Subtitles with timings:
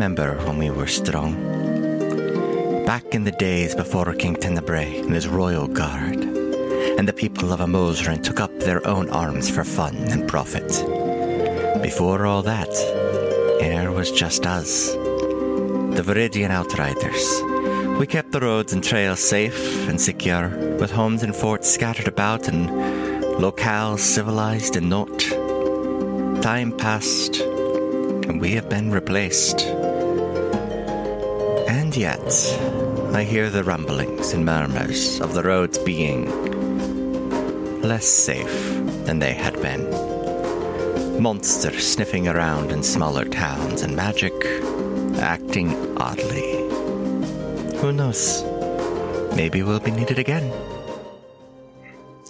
[0.00, 1.34] remember when we were strong.
[2.86, 6.16] Back in the days before King Tenebrae and his royal guard,
[6.96, 10.68] and the people of Amosran took up their own arms for fun and profit.
[11.82, 12.70] Before all that,
[13.60, 17.98] air was just us, the Viridian Outriders.
[17.98, 20.48] We kept the roads and trails safe and secure,
[20.78, 22.70] with homes and forts scattered about and
[23.38, 25.20] locales civilized and not.
[26.40, 29.66] Time passed, and we have been replaced.
[31.90, 32.24] And yet,
[33.16, 36.24] I hear the rumblings and murmurs of the roads being
[37.82, 38.46] less safe
[39.06, 39.90] than they had been.
[41.20, 44.32] Monsters sniffing around in smaller towns and magic
[45.18, 46.58] acting oddly.
[47.78, 48.44] Who knows?
[49.34, 50.48] Maybe we'll be needed again.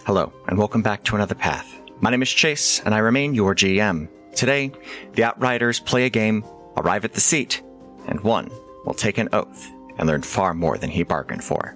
[0.07, 1.71] Hello, and welcome back to another path.
[1.99, 4.07] My name is Chase, and I remain your GM.
[4.35, 4.71] Today,
[5.13, 6.43] the Outriders play a game,
[6.77, 7.61] arrive at the seat,
[8.07, 8.49] and one
[8.85, 11.75] will take an oath and learn far more than he bargained for.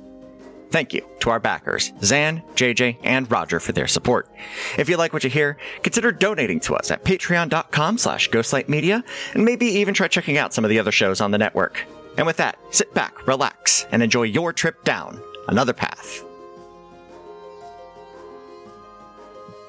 [0.72, 4.30] Thank you to our backers, Zan, JJ, and Roger for their support.
[4.78, 9.04] If you like what you hear, consider donating to us at patreon.com slash ghostlightmedia,
[9.34, 11.86] and maybe even try checking out some of the other shows on the network.
[12.18, 16.24] And with that, sit back, relax, and enjoy your trip down another path.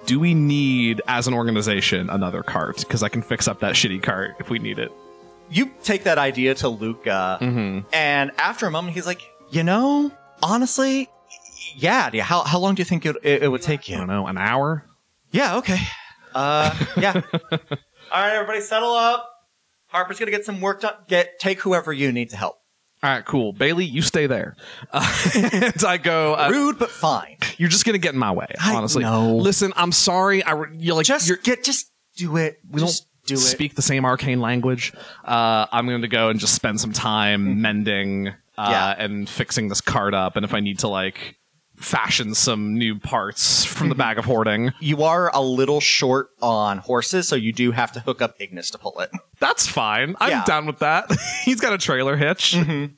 [0.06, 2.78] Do we need, as an organization, another cart?
[2.78, 4.92] Because I can fix up that shitty cart if we need it.
[5.50, 7.86] You take that idea to Luca, Mm-hmm.
[7.92, 10.10] and after a moment, he's like, you know,
[10.42, 11.08] honestly,
[11.76, 12.24] yeah, yeah.
[12.24, 13.96] How, how long do you think it, it, it would take you?
[13.96, 14.84] I don't know, an hour?
[15.30, 15.78] Yeah, okay.
[16.34, 17.20] Uh, yeah.
[17.32, 17.50] All
[18.12, 19.28] right, everybody, settle up.
[19.88, 20.94] Harper's gonna get some work done.
[21.08, 22.56] Get take whoever you need to help.
[23.02, 23.52] All right, cool.
[23.52, 24.56] Bailey, you stay there.
[24.90, 25.22] Uh,
[25.52, 27.36] and I go, uh, Rude, but fine.
[27.58, 29.04] you're just going to get in my way, honestly.
[29.04, 30.42] Listen, I'm sorry.
[30.42, 32.58] I, re- you're like, Just you're, get, just do it.
[32.70, 33.38] we just do it.
[33.38, 34.92] speak the same arcane language.
[35.24, 38.70] Uh, I'm going to go and just spend some time mending uh, Mm-hmm.
[38.70, 38.94] Yeah.
[39.04, 40.34] and fixing this cart up.
[40.36, 41.36] And if I need to like
[41.76, 43.98] fashion some new parts from the Mm-hmm.
[44.00, 48.00] bag of hoarding, You are a little short on horses, so you do have to
[48.00, 49.10] hook up Ignis to pull it.
[49.40, 50.16] that's fine.
[50.20, 50.44] I'm Yeah.
[50.46, 51.10] down with that.
[51.44, 52.52] He's got a trailer hitch.
[52.54, 52.94] Mm-hmm.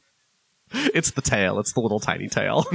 [0.94, 1.59] It's the tail.
[1.59, 2.65] It's the little tiny tail.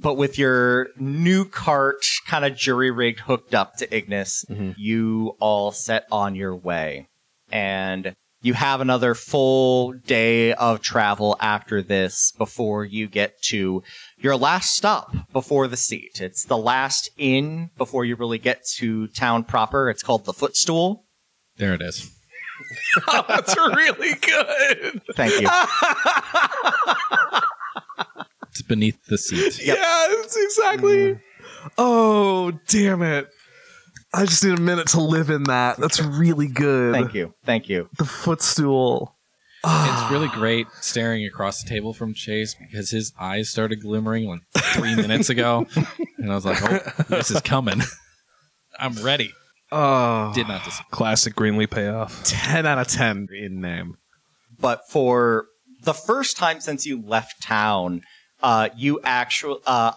[0.00, 4.72] But with your new cart kind of jury rigged hooked up to Ignis, mm-hmm.
[4.76, 7.08] you all set on your way.
[7.50, 13.82] And you have another full day of travel after this before you get to
[14.18, 16.20] your last stop before the seat.
[16.20, 19.88] It's the last inn before you really get to town proper.
[19.88, 21.04] It's called the Footstool.
[21.56, 22.10] There it is.
[23.06, 25.02] oh, that's really good.
[25.14, 25.48] Thank you.
[28.52, 29.64] It's beneath the seat.
[29.64, 29.76] Yep.
[29.78, 30.96] Yeah, it's exactly.
[31.14, 31.20] Mm.
[31.78, 33.28] Oh, damn it.
[34.14, 35.78] I just need a minute to live in that.
[35.78, 36.92] That's really good.
[36.94, 37.34] Thank you.
[37.44, 37.88] Thank you.
[37.96, 39.16] The footstool.
[39.64, 40.02] Ah.
[40.04, 44.40] It's really great staring across the table from Chase because his eyes started glimmering like
[44.74, 45.66] three minutes ago.
[46.18, 47.80] And I was like, oh, this is coming.
[48.78, 49.32] I'm ready.
[49.70, 50.90] Oh, Did not disappoint.
[50.90, 52.22] Classic Greenlee payoff.
[52.24, 53.96] 10 out of 10 in name.
[54.60, 55.46] but for
[55.84, 58.02] the first time since you left town,
[58.42, 59.92] uh, you actually, uh,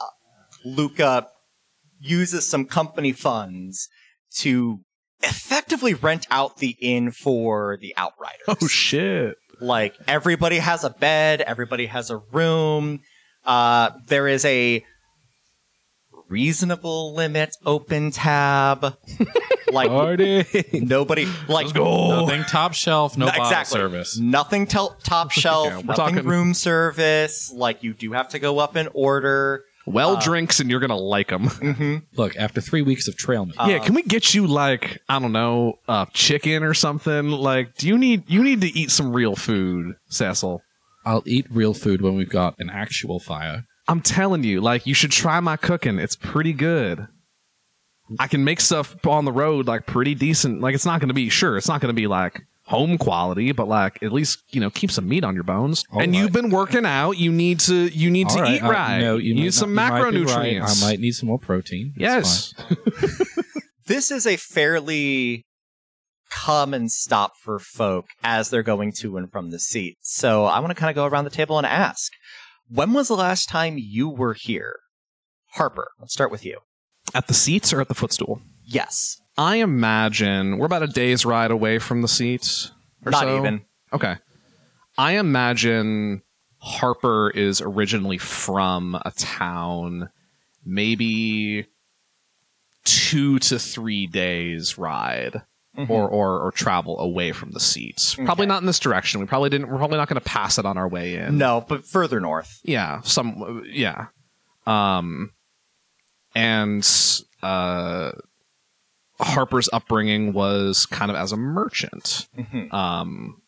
[0.63, 1.27] Luca
[1.99, 3.87] uses some company funds
[4.37, 4.79] to
[5.23, 8.41] effectively rent out the inn for the Outriders.
[8.47, 9.35] Oh, shit.
[9.61, 12.99] Like everybody has a bed, everybody has a room.
[13.45, 14.83] Uh, there is a
[16.29, 18.97] reasonable limit open tab.
[19.71, 20.45] like Party.
[20.73, 23.79] nobody, like Nothing top shelf, no No, bottle exactly.
[23.79, 24.17] service.
[24.19, 27.51] Nothing tel- top shelf, Yeah, we're nothing talking- room service.
[27.53, 29.63] Like you do have to go up and order.
[29.87, 31.43] Well Uh, drinks and you're going to like them.
[31.49, 31.95] Mm-hmm.
[32.17, 35.31] Look, after three weeks of trail mix, yeah, can we get you like, I don't
[35.31, 37.29] know, uh, chicken or something?
[37.29, 40.61] Like, do you need you need to eat some real food, Cecil?
[41.05, 43.65] I'll eat real food when we've got an actual fire.
[43.87, 45.99] I'm telling you, like, you should try my cooking.
[45.99, 47.07] It's pretty good.
[48.19, 50.61] I can make stuff on the road like pretty decent.
[50.61, 53.51] Like, it's not going to be sure, it's not going to be like home quality,
[53.51, 55.83] but like at least you know keep some meat on your bones.
[55.91, 56.19] All and right.
[56.19, 57.11] you've been working out.
[57.13, 58.99] You need to you need All to right, eat I- right.
[59.01, 60.55] no, you might need some not- you might right.
[60.61, 60.83] macronutrients.
[60.83, 61.93] I might need some more protein.
[61.97, 63.31] That's yes.
[63.87, 65.43] This is a fairly
[66.31, 69.97] common stop for folk as they're going to and from the seat.
[70.01, 72.11] So I want to kind of go around the table and ask,
[72.69, 74.79] when was the last time you were here?
[75.51, 76.59] Harper, let's start with you.
[77.13, 78.41] At the seats or at the footstool?
[78.63, 79.21] Yes.
[79.37, 82.71] I imagine we're about a day's ride away from the seats.
[83.05, 83.37] Or Not so.
[83.37, 83.61] even.
[83.93, 84.15] Okay.
[84.97, 86.21] I imagine
[86.59, 90.09] Harper is originally from a town,
[90.65, 91.67] maybe
[92.85, 95.41] two to three days ride
[95.77, 98.15] or, or or travel away from the seats.
[98.15, 99.19] Probably not in this direction.
[99.19, 99.69] We probably didn't.
[99.69, 101.37] We're probably not going to pass it on our way in.
[101.37, 102.59] No, but further north.
[102.63, 104.07] Yeah, some yeah.
[104.67, 105.31] Um
[106.35, 106.87] and
[107.43, 108.11] uh
[109.19, 112.27] Harper's upbringing was kind of as a merchant.
[112.37, 112.73] Mhm.
[112.73, 113.41] Um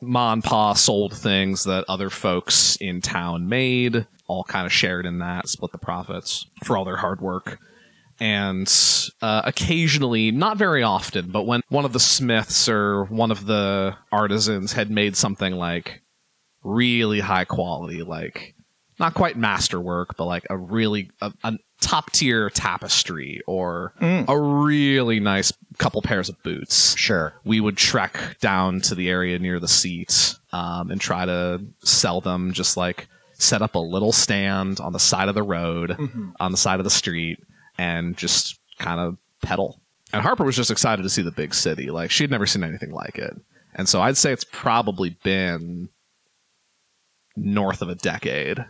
[0.00, 5.06] Ma and Pa sold things that other folks in town made, all kind of shared
[5.06, 7.60] in that, split the profits for all their hard work.
[8.20, 8.72] And
[9.20, 13.96] uh, occasionally, not very often, but when one of the smiths or one of the
[14.12, 16.02] artisans had made something like
[16.62, 18.54] really high quality, like
[19.00, 24.26] not quite masterwork, but like a really a, a top tier tapestry or Mm.
[24.28, 26.96] a really nice couple pairs of boots.
[26.96, 27.34] Sure.
[27.44, 32.20] We would trek down to the area near the seat um, and try to sell
[32.20, 32.52] them.
[32.52, 36.34] Just like set up a little stand on the side of the road, Mhm.
[36.38, 37.38] on the side of the street,
[37.78, 39.80] and just kind of pedal.
[40.12, 41.90] And Harper was just excited to see the big city.
[41.90, 43.34] Like she'd never seen anything like it.
[43.74, 45.88] And so I'd say it's probably been
[47.36, 48.64] north of a decade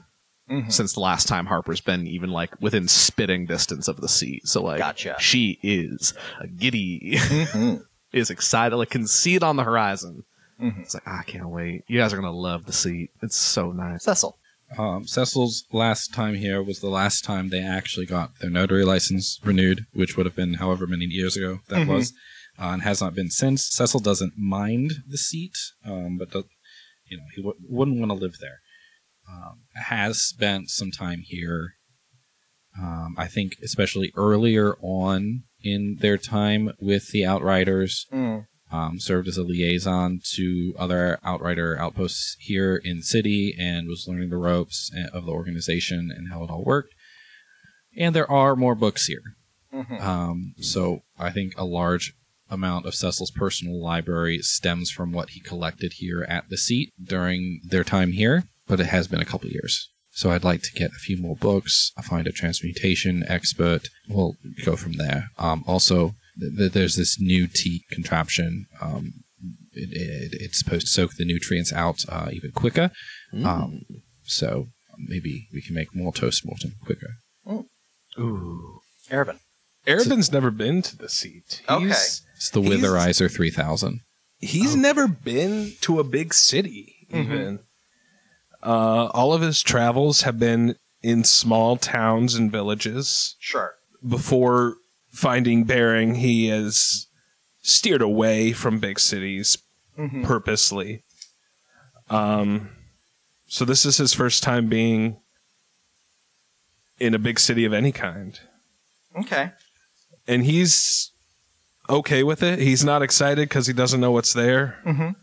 [0.50, 0.72] Mhm.
[0.72, 4.46] since the last time Harper's been even like within spitting distance of the seat.
[4.46, 5.16] So like Gotcha.
[5.18, 7.84] she is a giddy, Mhm.
[8.12, 10.24] is excited, like can see it on the horizon.
[10.60, 10.80] Mhm.
[10.82, 11.84] It's like I can't wait.
[11.88, 13.10] You guys are gonna love the seat.
[13.22, 14.04] It's so nice.
[14.04, 14.36] Cecil.
[14.78, 19.38] Um, Cecil's last time here was the last time they actually got their notary license
[19.44, 21.88] renewed, which would have been however many years ago that Mhm.
[21.88, 22.12] was,
[22.58, 23.66] uh, and has not been since.
[23.68, 25.54] Cecil doesn't mind the seat,
[25.84, 26.32] um, but
[27.06, 28.60] you know he w- wouldn't want to live there.
[29.28, 31.74] Um, has spent some time here.
[32.78, 38.46] Um, I think, especially earlier on in their time with the Outriders, Mm.
[38.72, 44.30] Um, served as a liaison to other outrider outposts here in city and was learning
[44.30, 46.94] the ropes uh, of the organization and how it all worked.
[47.96, 49.22] And there are more books here.
[49.72, 50.00] Mhm.
[50.00, 52.14] Um, so I think a large
[52.50, 57.60] amount of Cecil's personal library stems from what he collected here at the seat during
[57.64, 59.88] their time here, but it has been a couple years.
[60.10, 61.92] So I'd like to get a few more books.
[61.96, 63.88] I find a transmutation expert.
[64.08, 65.30] We'll go from there.
[65.38, 68.66] Um, also, th- th- there's this new tea contraption.
[68.80, 69.12] Um,
[69.72, 72.90] it, it, it's supposed to soak the nutrients out uh, even quicker.
[73.44, 73.80] Um,
[74.24, 74.66] so
[74.98, 77.14] maybe we can make more toast mortem quicker.
[78.18, 78.80] Ooh.
[79.10, 79.38] Arabin.
[79.86, 81.62] Arabin's never been to the seat.
[81.68, 81.86] He's, Okay.
[82.36, 84.00] It's the Witherizer 3000.
[84.38, 87.60] He's never been to a big city, even.
[88.62, 93.34] Uh, all of his travels have been in small towns and villages.
[93.40, 93.72] Sure.
[94.06, 94.76] Before
[95.12, 97.06] finding Bering, he has
[97.62, 99.58] steered away from big cities
[99.98, 100.24] Mhm.
[100.24, 101.04] purposely.
[102.10, 102.70] Um,
[103.46, 105.18] so this is his first time being
[106.98, 108.38] in a big city of any kind.
[109.18, 109.52] Okay.
[110.28, 111.10] and he's
[111.90, 112.60] okay with it.
[112.60, 114.78] He's not excited because he doesn't know what's there.
[114.86, 115.16] Mhm.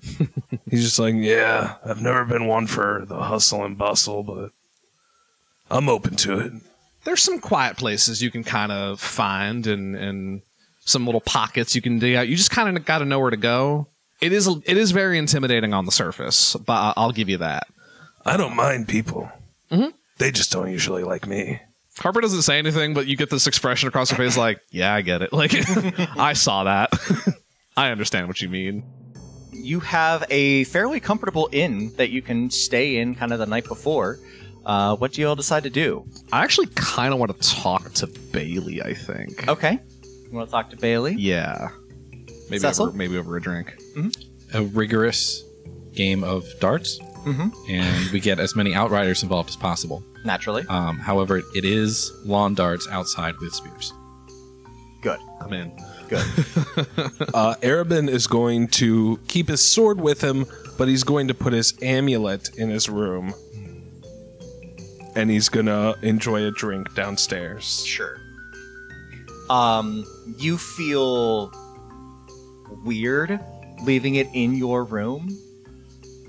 [0.70, 4.52] he's just like, yeah, I've never been one for the hustle and bustle, but
[5.72, 6.54] I'm open to it.
[7.10, 10.44] There's some quiet places you can kind of find and and
[10.82, 12.28] some little pockets you can dig out.
[12.28, 13.88] You just kind of got to know where to go.
[14.22, 17.66] It is it is very intimidating on the surface, but I- I'll give you that.
[18.28, 19.28] I don't mind people.
[19.72, 19.92] Mhm.
[20.20, 21.60] They just don't usually like me.
[21.98, 25.02] Harper doesn't say anything, but you get this expression across her face like, yeah, I
[25.02, 25.34] get it.
[25.34, 25.52] Like,
[26.16, 26.92] I saw that.
[27.76, 28.84] I understand what you mean.
[29.52, 33.66] You have a fairly comfortable inn that you can stay in kind of the night
[33.66, 34.20] before.
[34.66, 36.06] Uh, what do you all decide to do?
[36.32, 39.48] I actually kind of want to talk to Bailey, I think.
[39.48, 39.80] Okay.
[40.26, 41.16] You want to talk to Bailey?
[41.18, 41.70] Yeah.
[42.50, 42.88] Maybe Cecil?
[42.88, 43.76] over, maybe over a drink.
[44.54, 45.44] A rigorous
[45.94, 47.52] game of darts, Mhm.
[47.70, 50.04] and we get as many outriders involved as possible.
[50.26, 50.66] Naturally.
[50.70, 53.94] Um, however, it is lawn darts outside with spears.
[55.02, 55.20] Good.
[55.42, 55.72] I'm in.
[56.10, 56.26] Good.
[57.34, 60.46] Uh, Arabin is going to keep his sword with him,
[60.78, 63.34] but he's going to put his amulet in his room.
[65.16, 67.84] And he's going to enjoy a drink downstairs.
[67.86, 68.20] Sure.
[69.50, 70.06] Um,
[70.38, 71.52] you feel
[72.84, 73.40] weird
[73.84, 75.36] leaving it in your room,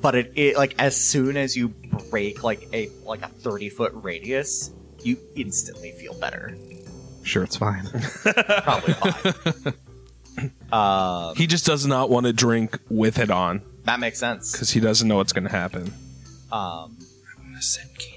[0.00, 1.68] but it, it like as soon as you
[2.10, 4.70] break like a like a thirty foot radius,
[5.02, 6.56] you instantly feel better.
[7.22, 7.86] Sure, it's fine.
[8.22, 9.74] Probably fine.
[10.72, 14.52] um, He just does not want to drink with it on that makes sense.
[14.52, 15.92] because he doesn't know what's going to happen.
[16.52, 16.96] Um,
[17.38, 18.09] I'm gonna send Katie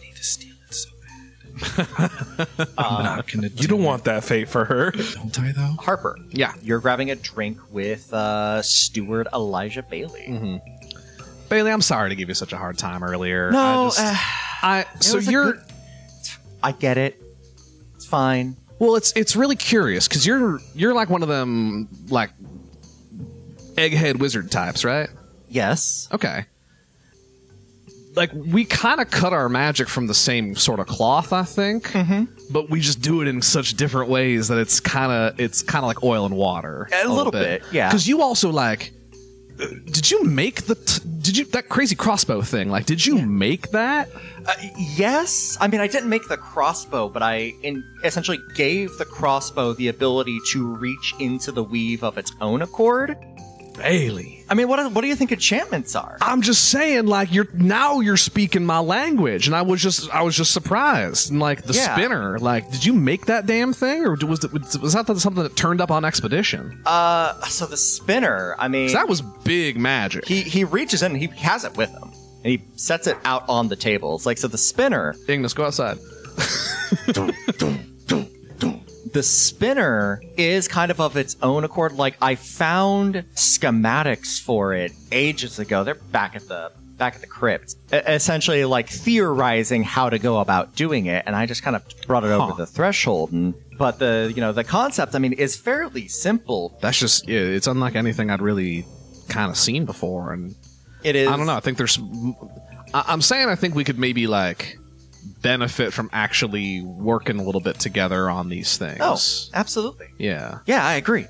[2.77, 3.47] not gonna.
[3.55, 4.91] You don't want that fate for her.
[4.91, 5.75] Don't I though?
[5.79, 6.53] Harper, yeah.
[6.61, 10.25] you're grabbing a drink with uh, Steward Elijah Bailey.
[10.25, 10.57] hmm
[11.49, 13.51] Bailey, I'm sorry to give you such a hard time earlier.
[13.51, 14.13] No, I, just- uh,
[14.63, 15.61] I so was a you're good-
[16.63, 17.21] I get it.
[17.95, 18.55] It's fine.
[18.79, 18.95] well.
[18.95, 22.31] It's it's really curious because you're you're like one of them like
[23.75, 25.09] egghead wizard types, right?
[25.49, 26.07] Yes.
[26.11, 26.45] Okay.
[28.15, 31.85] Like we kind of cut our magic from the same sort of cloth, I think,
[31.91, 32.25] mm-hmm.
[32.51, 35.83] but we just do it in such different ways that it's kind of it's kind
[35.83, 36.87] of like oil and water.
[36.93, 37.89] A little bit, yeah.
[37.89, 38.93] Because you also like,
[39.59, 42.69] uh, did you make the t- did you that crazy crossbow thing?
[42.69, 44.09] Like, did you make that?
[44.45, 45.57] Uh, yes.
[45.61, 49.87] I mean, I didn't make the crossbow, but I in, essentially gave the crossbow the
[49.87, 53.17] ability to reach into the weave of its own accord.
[53.77, 54.45] Bailey.
[54.49, 56.17] I mean, what what do you think enchantments are?
[56.21, 60.21] I'm just saying, like you're now you're speaking my language, and I was just I
[60.21, 61.31] was just surprised.
[61.31, 61.95] And like the Yeah.
[61.95, 65.55] spinner, like, did you make that damn thing, or was it was that something that
[65.55, 66.81] turned up on expedition?
[66.85, 68.55] Uh, so the spinner.
[68.59, 70.25] I mean, 'Cause that was big magic.
[70.27, 72.11] he he reaches in, and he has it with him,
[72.43, 74.15] and he sets it out on the table.
[74.15, 75.15] It's like so the spinner.
[75.27, 75.97] Ignis, go outside.
[79.13, 81.93] The spinner is kind of of its own accord.
[81.93, 85.83] Like I found schematics for it ages ago.
[85.83, 90.75] They're back at the back at the crypt, essentially like theorizing how to go about
[90.75, 91.23] doing it.
[91.25, 92.57] And I just kind of brought it over Huh.
[92.57, 93.31] the threshold.
[93.31, 96.77] And but the you know the concept, I mean, is fairly simple.
[96.81, 98.85] That's just yeah, it's unlike anything I'd really
[99.29, 100.55] kind of seen before, and
[101.03, 101.27] It is.
[101.27, 101.55] I don't know.
[101.55, 101.99] I think there's.
[102.93, 104.77] I- I'm saying I think we could maybe like
[105.43, 108.97] benefit from actually working a little bit together on these things.
[108.99, 109.19] Oh,
[109.53, 110.07] absolutely.
[110.17, 110.59] yeah.
[110.65, 111.27] Yeah, I agree.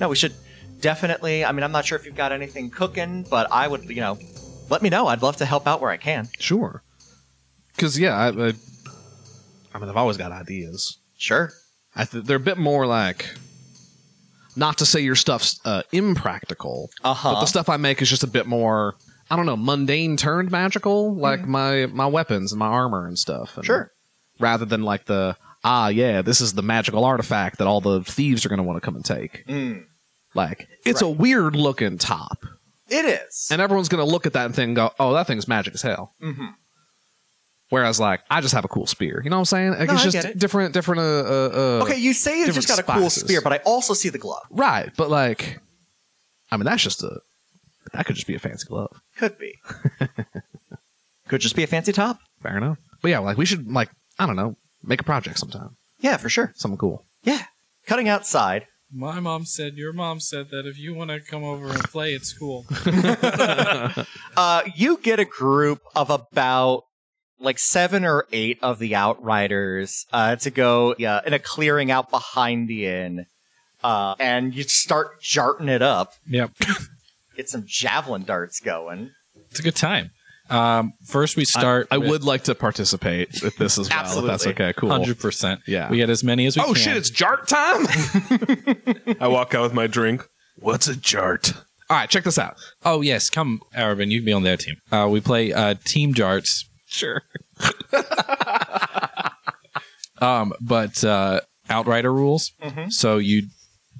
[0.00, 0.34] No, we should
[0.80, 1.44] definitely.
[1.44, 4.18] I mean, I'm not sure if you've got anything cooking, but I would, you know,
[4.70, 5.06] let me know.
[5.06, 6.28] I'd love to help out where I can.
[6.40, 6.82] Sure.
[7.76, 8.52] Because yeah, I, I,
[9.74, 10.98] I mean, I've always got ideas.
[11.16, 11.52] Sure.
[11.94, 13.28] I th- they're a bit more like,
[14.56, 17.34] not to say your stuff's uh, impractical, Uh-huh.
[17.34, 18.94] but the stuff I make is just a bit more,
[19.30, 23.56] I don't know, mundane turned magical, like my my weapons and my armor and stuff.
[23.56, 23.90] And Sure.
[24.38, 28.44] Rather than like the ah yeah, this is the magical artifact that all the thieves
[28.44, 29.46] are going to want to come and take.
[29.46, 29.84] Mm.
[30.34, 32.44] Like it's a weird looking top,
[32.88, 33.48] It is.
[33.50, 35.74] and everyone's going to look at that and think, and go, oh, that thing's magic
[35.74, 36.14] as hell.
[36.22, 36.54] Mhm.
[37.70, 39.20] Whereas, like, I just have a cool spear.
[39.24, 39.70] You know what I'm saying?
[39.70, 40.38] Like, No, it's just it.
[40.38, 41.00] different, different.
[41.00, 41.48] Uh, uh,
[41.80, 44.18] uh, okay, you say you just got a cool spear, but I also see the
[44.18, 44.42] glove.
[44.50, 44.90] right?
[44.96, 45.60] But like,
[46.50, 47.20] I mean, that's just a.
[47.92, 49.00] That could just be a fancy glove.
[49.16, 49.54] Could be.
[51.28, 52.18] Could just be a fancy top.
[52.42, 52.78] Fair enough.
[53.02, 55.76] But yeah, like we should like I don't know, make a project sometime.
[56.00, 56.52] Yeah, for sure.
[56.56, 57.04] Something cool.
[57.22, 57.42] Yeah.
[57.86, 58.66] Cutting outside.
[58.92, 62.14] My mom said your mom said that if you want to come over and play,
[62.14, 62.66] at school.
[64.36, 66.82] Uh, you get a group of about
[67.38, 72.10] like seven or eight of the outriders uh, to go yeah, in a clearing out
[72.10, 73.26] behind the inn.
[73.82, 76.14] Uh, and you start jarting it up.
[76.26, 76.52] Yep,
[77.36, 79.10] Get some javelin darts going.
[79.50, 80.10] it's a good time.
[80.50, 81.88] Um, first, we start.
[81.90, 84.18] I, I would like to participate with this as well.
[84.18, 84.72] If that's okay.
[84.74, 84.90] Cool.
[84.90, 85.60] hundred percent.
[85.66, 85.88] Yeah.
[85.90, 86.74] we get as many as we Oh can.
[86.74, 86.96] shit!
[86.98, 89.16] It's jart time.
[89.20, 90.22] I walk out with my drink.
[90.56, 91.56] What's a jart?
[91.90, 92.56] All right, check this out.
[92.84, 94.10] Oh yes, come, Arabin.
[94.10, 94.76] You can be on their team.
[94.92, 96.64] Uh, we play uh, team jarts.
[96.86, 97.22] Sure.
[100.20, 102.52] Um, but uh, outrider rules.
[102.90, 103.42] So you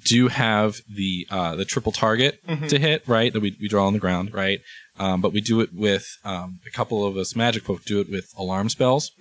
[0.05, 3.33] do have the uh, the triple target to hit, right?
[3.33, 4.59] That we, we draw on the ground, right?
[4.97, 8.09] Um, but we do it with um, a couple of us magic folk do it
[8.09, 9.11] with alarm spells,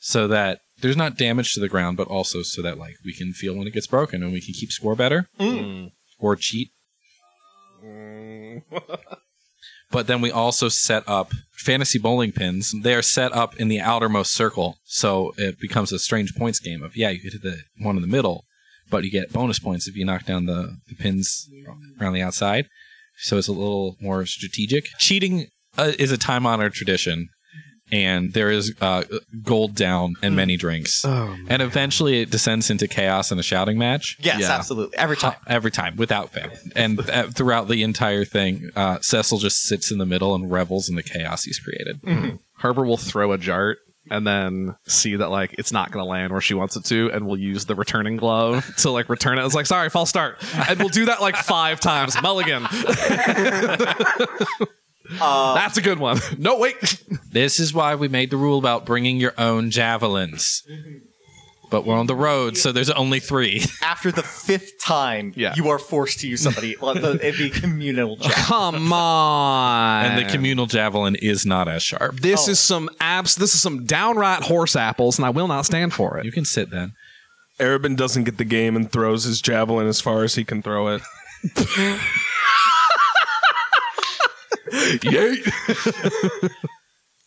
[0.00, 3.32] so that there's not damage to the ground, but also so that like we can
[3.32, 5.28] feel when it gets broken and we can keep score better
[6.20, 6.68] or cheat.
[9.90, 12.72] but then we also set up fantasy bowling pins.
[12.82, 16.82] They are set up in the outermost circle, so it becomes a strange points game
[16.82, 18.44] of yeah, you hit the one in the middle,
[18.90, 21.48] but you get bonus points if you knock down the, the pins
[22.00, 22.66] around the outside.
[23.18, 24.84] So it's a little more strategic.
[24.98, 27.28] Cheating uh, is a time honored tradition,
[27.90, 29.02] and there is uh,
[29.42, 31.04] gold down and many drinks.
[31.04, 34.16] Oh, and eventually it descends into chaos and a shouting match.
[34.20, 34.54] Yes, Yeah.
[34.54, 34.96] absolutely.
[34.98, 35.34] Every time.
[35.46, 36.50] Every time, without fail.
[36.76, 40.88] And uh, throughout the entire thing, uh, Cecil just sits in the middle and revels
[40.88, 42.38] in the chaos he's created.
[42.58, 43.76] Herbert will throw a jart
[44.10, 47.10] and then see that like it's not going to land where she wants it to,
[47.12, 49.44] and we'll use the returning glove to like return it.
[49.44, 52.20] It's like sorry, false start, and we'll do that like five times.
[52.22, 52.66] Mulligan.
[55.20, 56.18] Uh, That's a good one.
[56.36, 57.02] No, wait.
[57.32, 60.62] This is why we made the rule about bringing your own javelins.
[60.70, 60.98] Mm-hmm.
[61.70, 63.62] But we're on the road, so there's only three.
[63.82, 65.54] After the fifth time, Yeah.
[65.54, 66.76] you are forced to use somebody.
[66.80, 68.32] well, the, it'd be communal javelin.
[68.44, 70.04] Come on.
[70.06, 72.20] And the communal javelin is not as sharp.
[72.20, 72.52] This Oh.
[72.52, 73.34] is some abs.
[73.36, 76.24] This is some downright horse apples, and I will not stand for it.
[76.24, 76.92] You can sit then.
[77.60, 80.88] Arabin doesn't get the game and throws his javelin as far as he can throw
[80.88, 81.02] it.
[85.02, 85.36] Yay!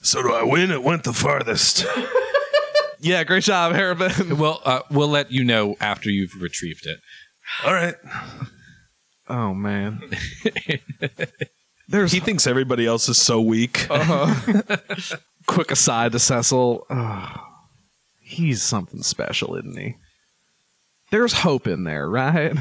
[0.01, 0.71] so do I win?
[0.71, 1.85] It went the farthest.
[3.01, 4.33] Yeah, great job, Arabin.
[4.37, 6.99] Well, uh, we'll let you know after you've retrieved it.
[7.65, 7.95] All right.
[9.27, 10.01] Oh man.
[11.87, 13.87] There's He thinks everybody else is so weak.
[13.89, 14.77] Uh-huh.
[15.47, 16.85] quick aside to Cecil.
[16.89, 17.33] Oh,
[18.19, 19.95] he's something special, isn't he?
[21.09, 22.55] There's hope in there, right?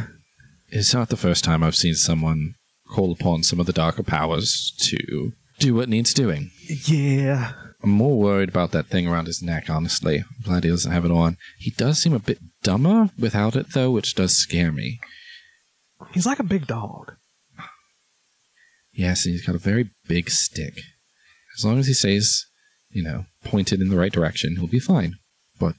[0.69, 2.55] It's not the first time I've seen someone
[2.89, 6.51] call upon some of the darker powers to do what needs doing.
[6.67, 7.53] Yeah.
[7.83, 10.19] I'm more worried about that thing around his neck, honestly.
[10.19, 11.37] I'm glad he doesn't have it on.
[11.59, 15.01] He does seem a bit dumber without it, though, which does scare me.
[16.13, 17.15] He's like a big dog.
[18.93, 20.75] Yes, and he's got a very big stick.
[21.57, 22.47] As long as he stays,
[22.91, 25.15] you know, pointed in the right direction, he'll be fine.
[25.59, 25.77] But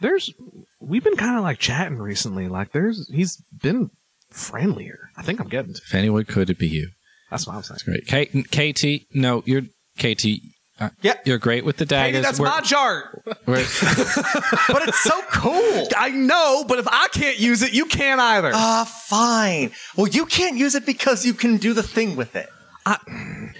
[0.00, 0.32] There's
[0.80, 2.48] we've been kind of like chatting recently.
[2.48, 3.90] Like there's he's been
[4.30, 5.10] friendlier.
[5.16, 5.80] I think I'm getting to.
[5.84, 6.90] if anyone could, it'd be you.
[7.30, 7.74] That's what I'm saying.
[7.74, 8.06] That's Great.
[8.06, 9.62] Kate, Katie, no, you're
[9.98, 10.42] Katie.
[10.80, 11.14] Uh, Yeah.
[11.26, 12.22] You're great with the daggers.
[12.24, 13.22] that's We're- my jart.
[13.24, 15.88] but it's so cool.
[15.96, 18.50] I know, but if I can't use it, you can't either.
[18.54, 19.72] Ah, fine.
[19.96, 22.48] Well, you can't use it because you can do the thing with it.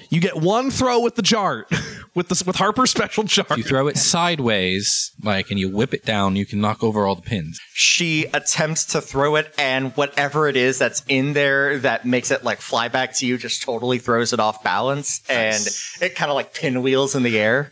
[0.08, 1.66] you get one throw with the jart,
[2.14, 3.50] with the with Harper's special jart.
[3.52, 7.06] if you throw it sideways, like, and you whip it down, you can knock over
[7.06, 7.60] all the pins.
[7.72, 12.44] She attempts to throw it, and whatever it is that's in there that makes it
[12.44, 15.66] like fly back to you just totally throws it off balance, and
[16.00, 17.70] it kind of like pinwheels in the air.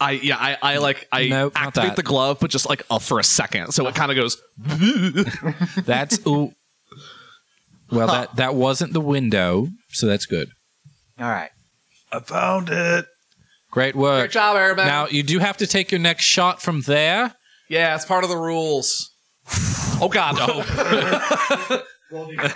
[0.00, 3.20] I yeah, I, I like I Nope, activate the glove, but just like uh, for
[3.20, 4.36] a second, so it kind of goes.
[5.84, 6.52] That's ooh.
[7.90, 10.48] Well, that that wasn't the window, so that's good.
[11.18, 11.50] All right.
[12.10, 13.04] I found it.
[13.72, 14.24] Great work.
[14.26, 14.86] Good job, Airbag.
[14.86, 17.34] Now you do have to take your next shot from there.
[17.68, 19.10] Yeah, it's part of the rules.
[20.00, 21.82] oh God, no.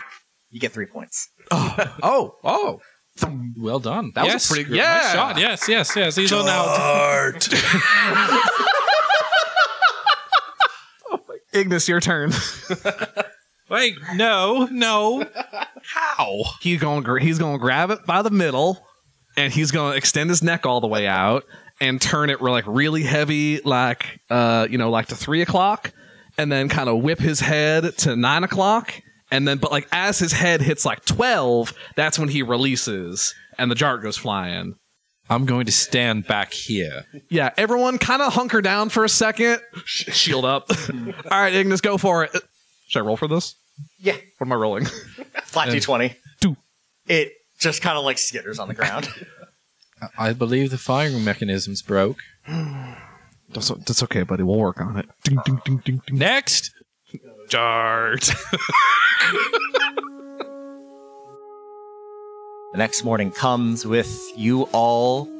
[0.50, 1.28] You get three points.
[1.50, 2.80] Oh, oh, oh.
[3.58, 4.12] Well done.
[4.14, 4.94] That was a pretty- good- yeah.
[5.02, 5.38] nice shot.
[5.38, 6.14] Yes, yes, yes.
[6.14, 6.64] These are now.
[6.66, 7.48] Art.
[11.52, 12.32] Ignis, oh your turn.
[13.70, 15.24] Wait, no, no.
[15.82, 16.42] How?
[16.60, 18.86] he's going to he's going to grab it by the middle,
[19.36, 21.44] and he's going to extend his neck all the way out
[21.80, 25.92] and turn it like really heavy, like uh, you know, like to three o'clock,
[26.38, 28.94] and then kind of whip his head to nine o'clock,
[29.30, 33.70] and then but like as his head hits like twelve, that's when he releases, and
[33.70, 34.74] the jar goes flying.
[35.28, 37.04] I'm going to stand back here.
[37.28, 39.60] Yeah, everyone kind of hunker down for a second.
[39.84, 40.70] Sh- shield up.
[40.92, 42.30] All right, Ignis, go for it.
[42.86, 43.56] Should I roll for this?
[43.98, 44.14] Yeah.
[44.38, 44.84] What am I rolling?
[45.44, 46.14] Flat d20.
[46.40, 46.56] Two.
[47.08, 49.08] It just kind of like skitters on the ground.
[50.18, 52.18] I believe the firing mechanisms broke.
[53.48, 54.42] That's, that's okay, buddy.
[54.42, 55.06] We'll work on it.
[55.22, 56.18] Ding, ding, ding, ding, ding.
[56.18, 56.72] Next.
[57.48, 58.34] Jart.
[62.76, 65.30] The next morning comes with you all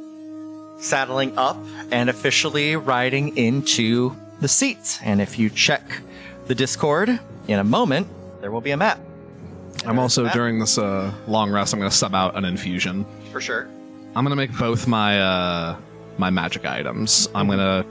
[0.79, 1.59] saddling up
[1.91, 5.01] and officially riding into the seats.
[5.03, 5.83] And if you check
[6.47, 8.09] the Discord in a moment,
[8.41, 8.99] there will be a map.
[9.87, 11.73] I'm also during this uh, long rest.
[11.73, 13.07] I'm going to sub out an infusion.
[13.33, 13.69] For sure.
[14.15, 15.77] I'm going to make both my uh,
[16.19, 17.29] my magic items.
[17.35, 17.87] I'm going to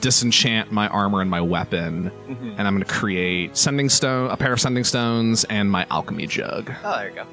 [0.00, 4.52] disenchant my armor and my weapon, and I'm going to create sending stone, a pair
[4.52, 6.72] of sending stones, and my alchemy jug.
[6.84, 7.26] Oh, there you go.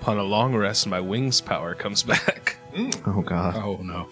[0.00, 2.56] Upon a long rest, my wings power comes back.
[3.06, 4.08] Oh god, Oh no.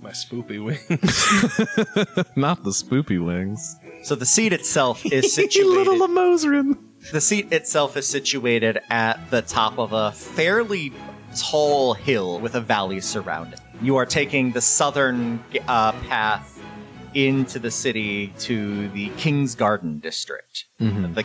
[0.00, 0.80] My spoopy wings.
[2.36, 3.76] not the spoopy wings.
[4.04, 6.78] So the seat itself is You little situated.
[7.12, 10.92] The seat itself is situated at the top of a fairly
[11.36, 13.60] tall hill with a valley surrounding.
[13.82, 16.60] You are taking the southern uh, path
[17.14, 20.64] into the city to the King's Garden district.
[21.14, 21.24] The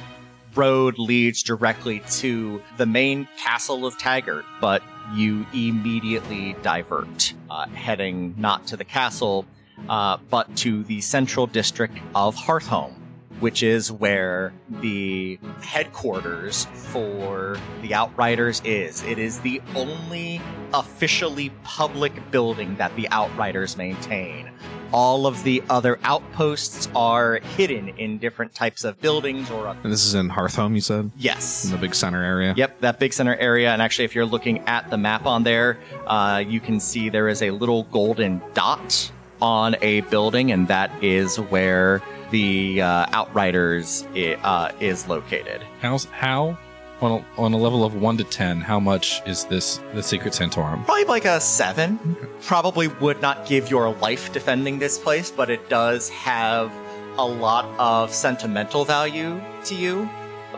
[0.55, 8.35] road leads directly to the main castle of Taggart, but you immediately divert, uh, heading
[8.37, 9.45] not to the castle,
[9.87, 12.93] uh, but to the central district of Hearthhome,
[13.39, 19.03] which is where the headquarters for the Outriders is.
[19.03, 20.41] It is the only
[20.73, 24.51] officially public building that the Outriders maintain.
[24.91, 30.03] All of the other outposts are hidden in different types of buildings or And this
[30.03, 31.65] is in Hearthhome, you said, yes.
[31.65, 32.55] in the big center area.
[32.57, 33.71] Yep, that big center area.
[33.71, 37.27] And actually, if you're looking at the map on there, uh, you can see there
[37.27, 44.05] is a little golden dot on a building, and that is where the uh, Outriders
[44.15, 45.61] i- uh, is located.
[45.81, 46.57] How's how
[47.01, 48.59] on a, on a level of one to ten?
[48.61, 50.83] How much is this the Secret Santorum?
[50.85, 52.17] Probably like a seven.
[52.41, 56.71] Probably would not give your life defending this place, but it does have
[57.17, 60.09] a lot of sentimental value to you.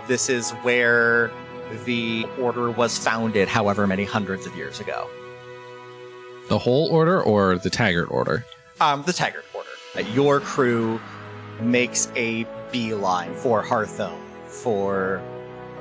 [0.07, 1.31] This is where
[1.85, 5.07] the order was founded, however many hundreds of years ago.
[6.49, 8.43] The whole order or the Taggart order?
[8.81, 9.69] Um, the Taggart Quarter.
[9.95, 10.99] Uh, your crew
[11.61, 15.21] makes a beeline for Hearthhome for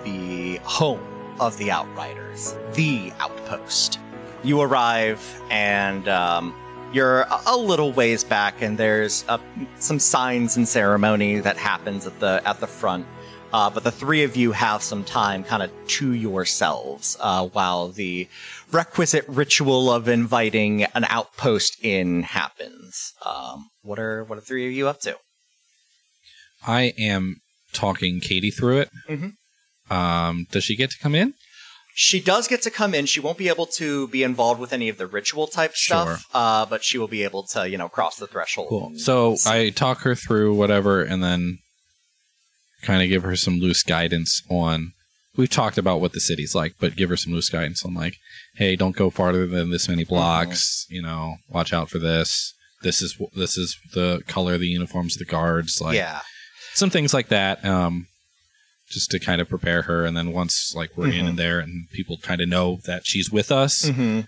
[0.04, 1.00] the home
[1.40, 3.98] of the Outriders, the outpost.
[4.44, 6.54] You arrive, and um,
[6.92, 9.38] you're a- a little ways back, and there's uh,
[9.78, 13.06] some signs and ceremony that happens at the at the front.
[13.52, 17.88] Uh, but the three of you have some time kind of to yourselves uh, while
[17.88, 18.28] the
[18.72, 23.12] requisite ritual of inviting an outpost in happens.
[23.24, 25.16] Um, what are what are three of you up to?
[26.66, 27.36] I am
[27.72, 28.90] talking Katie through it.
[29.08, 29.32] Mhm.
[29.90, 31.34] Um, does she get to come in?
[31.94, 33.06] She does get to come in.
[33.06, 36.64] She won't be able to be involved with any of the ritual type stuff, uh,
[36.64, 38.68] but she will be able to, you know, cross the threshold.
[38.68, 38.92] Cool.
[38.96, 39.36] So.
[39.46, 41.58] I talk her through whatever, and then
[42.82, 44.92] kind of give her some loose guidance on.
[45.40, 48.16] We've talked about what the city's like, but give her some loose guidance on like,
[48.56, 50.86] hey, don't go farther than this many blocks.
[50.90, 52.52] You know, watch out for this.
[52.82, 55.80] This is this is the color of the uniforms of the guards.
[55.80, 56.20] Like yeah,
[56.74, 57.64] some things like that.
[57.64, 58.06] Um,
[58.90, 61.28] just to kind of prepare her, and then once like we're in Mhm.
[61.30, 64.20] and there, and people kind of know that she's with us, hmm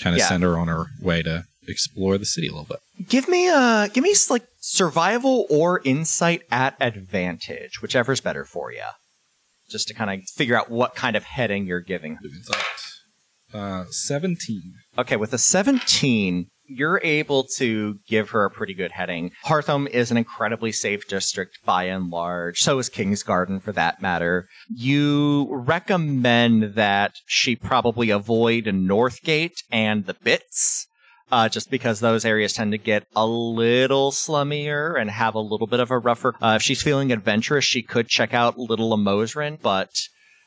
[0.00, 0.28] kind of Yeah.
[0.28, 2.80] send her on her way to explore the city a little bit.
[3.08, 8.84] give me uh give me like survival or insight at advantage, whichever's better for you,
[9.68, 12.18] just to kind of figure out what kind of heading you're giving.
[13.52, 14.74] Uh, seventeen.
[14.98, 19.30] Okay, with a 17, you're able to give her a pretty good heading.
[19.44, 22.58] Hearthhome is an incredibly safe district by and large.
[22.58, 24.48] So is King's Garden for that matter.
[24.68, 30.88] You recommend that she probably avoid Northgate and the Bits.
[31.30, 35.66] Uh, just because those areas tend to get a little slummier and have a little
[35.66, 36.34] bit of a rougher.
[36.40, 39.90] Uh, if she's feeling adventurous, she could check out Little Amosrin, but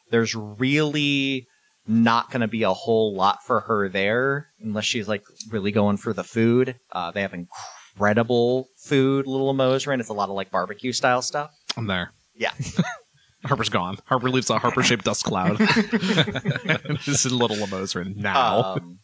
[0.10, 1.48] there's really
[1.88, 5.98] not going to be a whole lot for her there unless she's like really going
[5.98, 6.76] for the food.
[6.92, 10.00] Uh, they have incredible food, Little Amosrin.
[10.00, 11.52] It's a lot of like barbecue style stuff.
[11.76, 12.12] I'm there.
[12.36, 12.52] Yeah.
[13.46, 13.98] Harper's gone.
[14.06, 15.58] Harper leaves a Harper shaped dust cloud.
[17.06, 18.76] this is little Lamosrin now.
[18.76, 19.00] Um,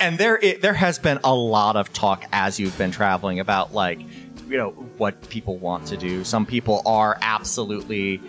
[0.00, 3.74] and there, it, there has been a lot of talk as you've been traveling about
[3.74, 4.00] like,
[4.48, 6.24] you know, what people want to do.
[6.24, 8.20] Some people are absolutely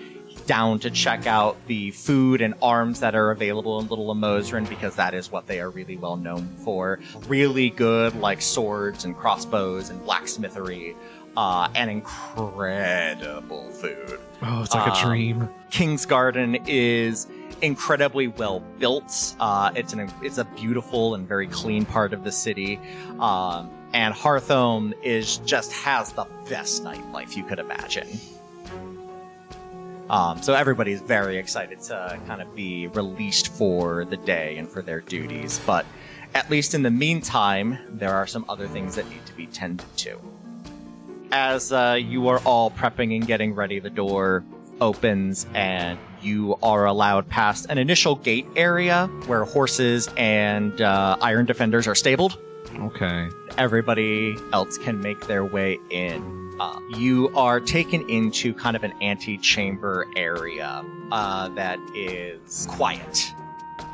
[0.46, 4.96] down to check out the food and arms that are available in Little Amosrin because
[4.96, 7.00] that is what they are really well known for.
[7.28, 10.96] Really good, like swords and crossbows and blacksmithery,
[11.38, 14.20] uh, and incredible food.
[14.42, 15.50] oh, it's like a um, dream.
[15.70, 17.28] King's Garden is
[17.62, 19.36] incredibly well built.
[19.40, 22.80] Uh, it's an it's a beautiful and very clean part of the city,
[23.20, 28.08] um, and Hearthhome is just has the best nightlife you could imagine.
[30.10, 34.82] Um, so everybody's very excited to kind of be released for the day and for
[34.82, 35.86] their duties, but
[36.34, 39.86] at least in the meantime, there are some other things that need to be tended
[39.98, 40.20] to.
[41.32, 44.44] As uh, you are all prepping and getting ready, the door
[44.82, 51.46] opens and you are allowed past an initial gate area where horses and uh, iron
[51.46, 52.38] defenders are stabled.
[52.80, 53.30] Okay.
[53.58, 56.54] Everybody else can make their way in.
[56.60, 63.34] Uh, you are taken into kind of an antechamber area uh, that is quiet.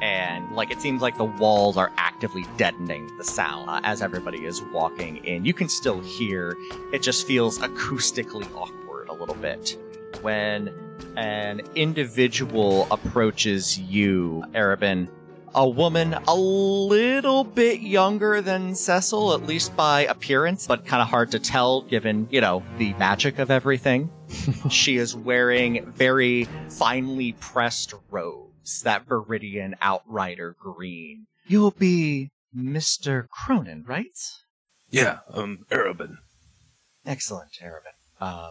[0.01, 4.45] And like it seems like the walls are actively deadening the sound uh, as everybody
[4.45, 5.45] is walking in.
[5.45, 6.57] You can still hear,
[6.91, 9.77] it just feels acoustically awkward a little bit.
[10.25, 10.73] When
[11.17, 15.07] an individual approaches you, Arabin,
[15.53, 21.09] a woman a little bit younger than Cecil, at least by appearance, but kind of
[21.09, 24.09] hard to tell given, you know, the magic of everything.
[24.71, 31.27] she is wearing very finely pressed robes, that Viridian Outrider green.
[31.45, 33.29] You'll be Mr.
[33.29, 34.17] Cronin, right?
[34.89, 36.15] Yeah, um, Arabin.
[37.05, 37.93] Excellent, Arabin.
[38.19, 38.49] Uh,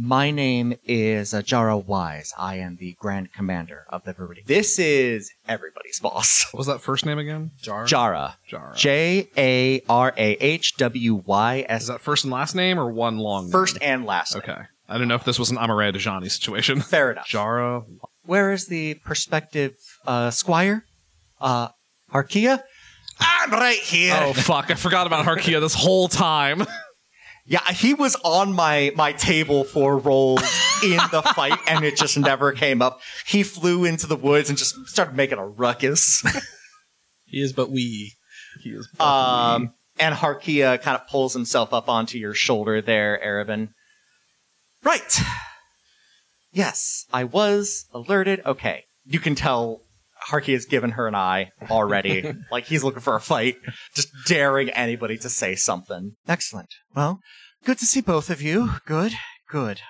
[0.00, 2.32] my name is uh, Jarah Wise.
[2.38, 4.46] I am the Grand Commander of the Viridian.
[4.46, 6.46] This is everybody's boss.
[6.52, 7.50] What was that first name again?
[7.60, 7.84] Jar.
[7.84, 8.36] Jarah.
[8.46, 8.72] Jar.
[8.76, 11.86] J A R A H W Y Is S.
[11.88, 13.50] that first and last name or one long?
[13.50, 13.90] First name?
[13.90, 14.34] and last.
[14.34, 14.42] name.
[14.44, 14.60] Okay.
[14.88, 16.80] I don't know if this was an Amare Dejani situation.
[16.80, 17.26] Fair enough.
[17.26, 17.82] Jarah.
[18.24, 19.74] Where is the prospective
[20.06, 20.84] uh, squire?
[21.40, 21.68] Uh,
[22.12, 22.62] Harkia?
[23.20, 24.14] I'm right here.
[24.16, 24.70] Oh fuck!
[24.70, 26.64] I forgot about Harkia this whole time.
[27.50, 30.42] Yeah, he was on my my table for rolls
[30.84, 33.00] in the fight, and it just never came up.
[33.26, 36.22] He flew into the woods and just started making a ruckus.
[37.28, 38.14] He is, but we.
[38.62, 38.88] he is.
[38.98, 43.68] Um, and Harkia kind of pulls himself up onto your shoulder there, Arabin.
[44.82, 45.20] Right.
[46.50, 48.40] Yes, I was alerted.
[48.46, 48.84] Okay.
[49.04, 49.82] You can tell
[50.28, 52.32] Harkia has given her an eye already.
[52.50, 53.56] like he's looking for a fight,
[53.94, 56.12] just daring anybody to say something.
[56.26, 56.68] Excellent.
[56.94, 57.20] Well,
[57.64, 58.70] good to see both of you.
[58.86, 59.12] Good,
[59.48, 59.80] good.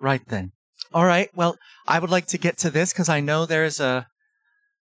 [0.00, 0.52] Right then.
[0.92, 1.28] All right.
[1.34, 4.06] Well, I would like to get to this because I know there's a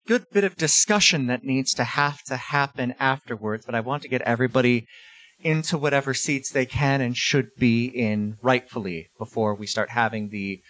[0.07, 4.09] good bit of discussion that needs to have to happen afterwards, but I want to
[4.09, 4.85] get everybody
[5.41, 10.61] into whatever seats they can and should be in rightfully before we start having the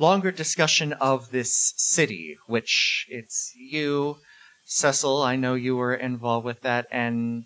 [0.00, 4.16] longer discussion of this city, which it's you,
[4.64, 7.44] Cecil, I know you were involved with that, and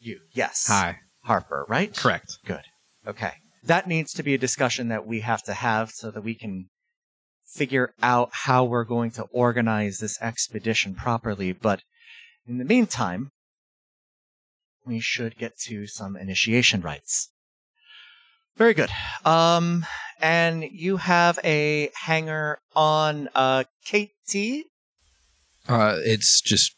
[0.00, 0.20] you.
[0.32, 0.66] Yes.
[0.68, 0.98] Hi.
[1.22, 1.94] Harper, right?
[1.94, 2.38] Correct.
[2.46, 2.62] Good.
[3.06, 3.32] Okay.
[3.64, 6.70] That needs to be a discussion that we have to have so that we can
[7.44, 11.52] figure out how we're going to organize this expedition properly.
[11.52, 11.82] But
[12.46, 13.30] in the meantime,
[14.86, 17.30] we should get to some initiation rites.
[18.56, 18.90] Very good.
[19.24, 19.84] Um,
[20.20, 24.64] and you have a hanger on uh KT?
[25.68, 26.74] Uh, it's just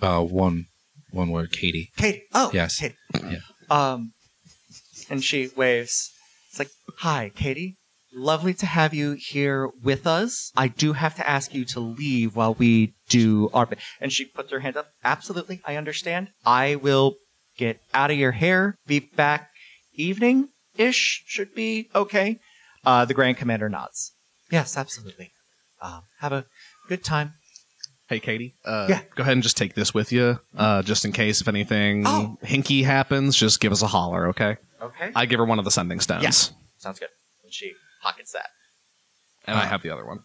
[0.00, 0.66] uh, one
[1.10, 1.90] one word, Katie.
[1.96, 2.22] Katie.
[2.34, 2.78] Oh, Yes.
[2.80, 2.96] Katie.
[3.14, 3.38] Yeah.
[3.70, 4.12] Um,
[5.10, 6.10] and she waves.
[6.50, 7.76] It's like, "Hi, Katie.
[8.14, 10.52] Lovely to have you here with us.
[10.56, 14.24] I do have to ask you to leave while we do our." bit." And she
[14.24, 14.88] puts her hand up.
[15.04, 16.28] Absolutely, I understand.
[16.44, 17.16] I will
[17.56, 18.76] get out of your hair.
[18.86, 19.50] Be back
[19.94, 21.22] evening ish.
[21.26, 22.38] Should be okay.
[22.84, 24.12] Uh, the Grand Commander nods.
[24.50, 25.32] Yes, absolutely.
[25.80, 26.46] Um, have a
[26.88, 27.34] good time.
[28.08, 28.54] Hey, Katie.
[28.64, 29.02] Uh, Yeah.
[29.14, 32.36] Go ahead and just take this with you, uh, just in case if anything Oh.
[32.44, 33.36] hinky happens.
[33.36, 34.56] Just give us a holler, okay?
[34.80, 35.12] Okay.
[35.14, 36.30] I give her one of the sending stones, Yeah.
[36.78, 37.08] Sounds good.
[37.44, 38.48] And she pockets that.
[39.46, 40.20] and I Uh, have the other one.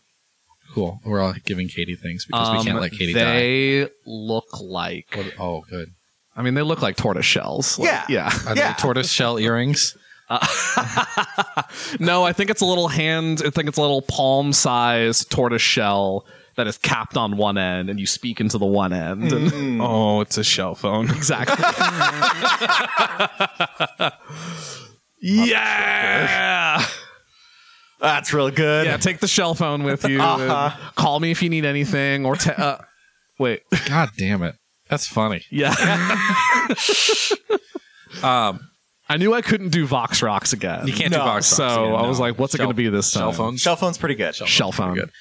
[0.74, 1.00] Cool.
[1.06, 3.24] We're all giving Katie things because we can't Um, let Katie die.
[3.24, 5.08] they look like.
[5.16, 5.90] What- oh, good.
[6.36, 7.80] I mean, they look like tortoise shells.
[7.80, 8.06] Like, Yeah.
[8.10, 8.40] yeah.
[8.46, 8.74] Are Yeah.
[8.74, 9.97] they tortoise shell earrings?
[10.30, 11.64] Uh,
[12.00, 13.42] no, I think it's a little hand.
[13.46, 18.00] I think it's a little palm-sized tortoise shell that is capped on one end, and
[18.00, 19.32] you speak into the one end.
[19.32, 21.10] And Oh, it's a shell phone.
[21.10, 21.64] exactly.
[25.22, 26.84] yeah.
[28.00, 28.86] That's real good.
[28.86, 28.98] Yeah.
[28.98, 30.22] Take the shell phone with you.
[30.22, 30.92] Uh-huh.
[30.96, 32.26] Call me if you need anything.
[32.26, 32.78] Or te- uh,
[33.40, 33.62] wait.
[33.88, 34.56] God damn it.
[34.90, 35.44] That's funny.
[35.50, 35.74] Yeah.
[38.24, 38.62] Um,
[39.10, 40.86] I knew I couldn't do Vox Rocks again.
[40.88, 41.18] you can't No.
[41.20, 43.12] do box So rocks again, I was like, what's it Shell- going to be this
[43.12, 43.22] time?
[43.22, 43.62] Shell phones?
[43.62, 44.36] Shell phone's pretty good.
[44.36, 44.96] Shell phone.
[44.96, 45.12] Good.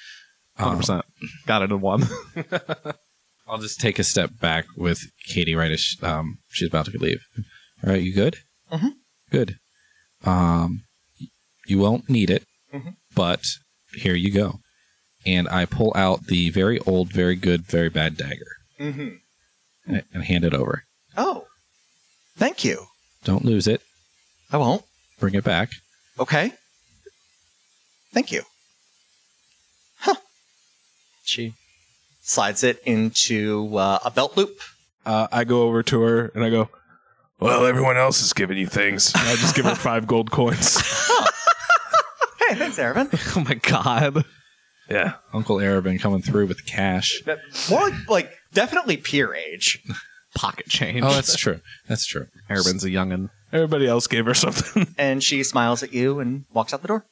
[0.56, 1.04] Hundred Um, percent.
[1.46, 2.02] Got it in one.
[3.48, 6.98] I'll just take a step back with Katie right as sh- um, she's about to
[6.98, 7.20] leave.
[7.84, 8.38] All right, you good?
[8.72, 8.92] Mhm.
[9.30, 9.56] Good.
[10.24, 10.82] Um,
[11.20, 11.28] y-
[11.66, 12.44] you won't need it,
[12.74, 12.94] Mhm.
[13.14, 13.42] but
[13.94, 14.58] here you go.
[15.24, 19.08] And I pull out the very old, very good, very bad dagger Mm-hmm.
[19.86, 20.84] and, and hand it over.
[21.16, 21.46] Oh,
[22.36, 22.86] thank you.
[23.26, 23.82] Don't lose it.
[24.52, 24.84] I won't.
[25.18, 25.70] Bring it back.
[26.20, 26.52] Okay.
[28.14, 28.42] Thank you.
[29.98, 30.14] Huh.
[31.24, 31.54] She
[32.22, 34.60] slides it into uh, a belt loop.
[35.04, 36.68] Uh, I go over to her and I go,
[37.40, 40.76] "Well, everyone else is giving you things." And I just give her five gold coins.
[42.38, 43.08] Hey, thanks, Arabin.
[43.36, 44.24] oh my god.
[44.88, 45.14] Yeah.
[45.34, 47.22] Uncle Arabin coming through with cash.
[47.68, 49.82] More like, like definitely peer age.
[50.36, 51.02] Pocket change.
[51.02, 51.60] Oh, that's true.
[51.88, 52.26] That's true.
[52.48, 53.30] Arabin's a youngin.
[53.52, 54.86] Everybody else gave her something.
[54.98, 57.06] And she smiles at you and walks out the door.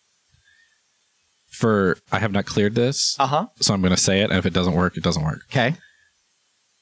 [1.51, 3.47] For I have not cleared this, Uh huh.
[3.61, 4.31] so I'm going to say it.
[4.31, 5.41] And if it doesn't work, it doesn't work.
[5.51, 5.77] Okay.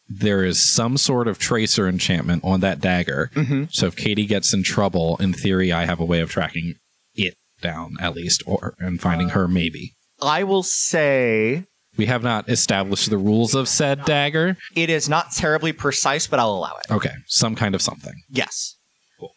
[0.08, 3.30] there is some sort of tracer enchantment on that dagger.
[3.34, 3.72] Mhm.
[3.72, 6.74] So if Katie gets in trouble, in theory, I have a way of tracking
[7.14, 9.94] it down at least, or and finding her maybe.
[10.20, 11.64] I will say
[11.96, 14.56] We have not established the rules of said dagger.
[14.74, 16.90] it is not terribly precise, but I'll allow it.
[16.90, 18.14] Okay, some kind of something.
[18.30, 18.76] Yes.
[19.20, 19.32] Cool.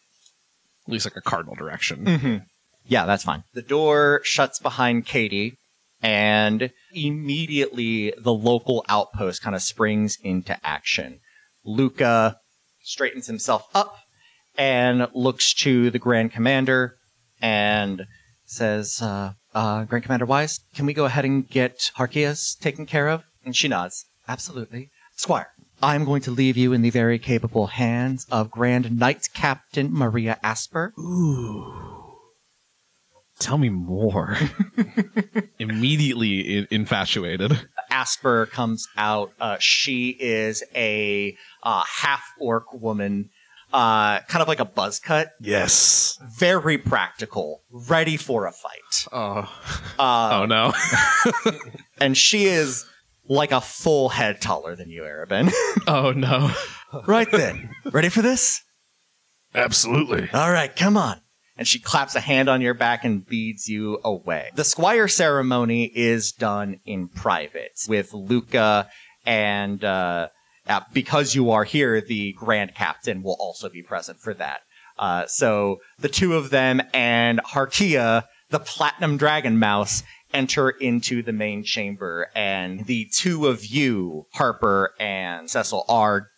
[0.86, 2.04] At least like a cardinal direction.
[2.04, 2.36] Mm-hmm.
[2.86, 3.42] Yeah, that's fine.
[3.52, 5.58] The door shuts behind Katie,
[6.02, 11.20] and immediately the local outpost kind of springs into action.
[11.64, 12.36] Luca
[12.82, 13.96] straightens himself up
[14.56, 16.94] and looks to the Grand Commander
[17.42, 18.06] and
[18.46, 23.08] says, uh, uh, Grand Commander Wise, can we go ahead and get Harkias taken care
[23.08, 23.24] of?
[23.44, 24.04] And she nods.
[24.28, 24.90] Absolutely.
[25.16, 25.48] Squire,
[25.82, 30.38] I'm going to leave you in the very capable hands of Grand Knight Captain Maria
[30.42, 30.92] Asper.
[30.98, 31.72] Ooh.
[33.38, 34.36] Tell me more.
[35.58, 37.66] Immediately i- infatuated.
[37.90, 39.32] Asper comes out.
[39.40, 43.30] Uh, she is a uh, half orc woman,
[43.76, 46.18] uh, kind of like a buzz cut, Yes.
[46.38, 49.06] very practical, ready for a fight.
[49.12, 49.52] Oh.
[49.98, 50.72] Uh, oh no.
[52.00, 52.84] And she is
[53.28, 55.52] like a full head taller than you, Arabin.
[55.86, 56.50] oh no.
[57.06, 58.62] right then, ready for this?
[59.54, 60.28] Absolutely.
[60.32, 61.20] All right, come on.
[61.58, 64.50] And she claps a hand on your back and beads you away.
[64.54, 68.88] The squire ceremony is done in private with Luca
[69.24, 70.28] and uh,
[70.66, 74.60] uh, because you are here, the grand captain will also be present for that.
[74.98, 80.02] Uh, so the two of them and Harkia, the platinum dragon mouse,
[80.32, 86.28] enter into the main chamber, and the two of you, Harper and Cecil, are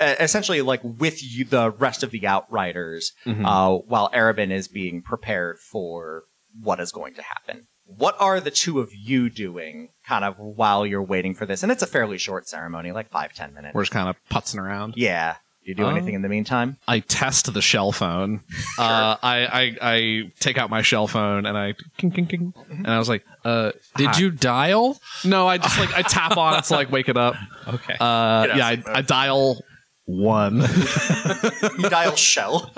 [0.00, 3.12] uh, essentially like with you, the rest of the Outriders,
[3.44, 6.24] uh, while Arabin is being prepared for
[6.60, 7.66] what is going to happen.
[7.86, 11.62] What are the two of you doing kind of while you're waiting for this?
[11.62, 13.74] And it's a fairly short ceremony, like five, ten minutes.
[13.74, 14.94] We're just kind of putzing around.
[14.96, 15.36] yeah.
[15.64, 16.76] Do you do Uh, anything in the meantime?
[16.86, 18.42] I test the shell phone.
[18.78, 22.86] Uh, I, I I take out my shell phone and I king, king, king, and
[22.86, 24.98] I was like, uh, Did you dial?
[25.24, 27.34] No, I just like I tap on it to like wake it up.
[27.66, 27.96] Okay.
[27.98, 28.82] Uh, Get yeah, I.
[28.98, 29.58] I dial
[30.04, 30.60] one.
[31.78, 32.70] You dial shell.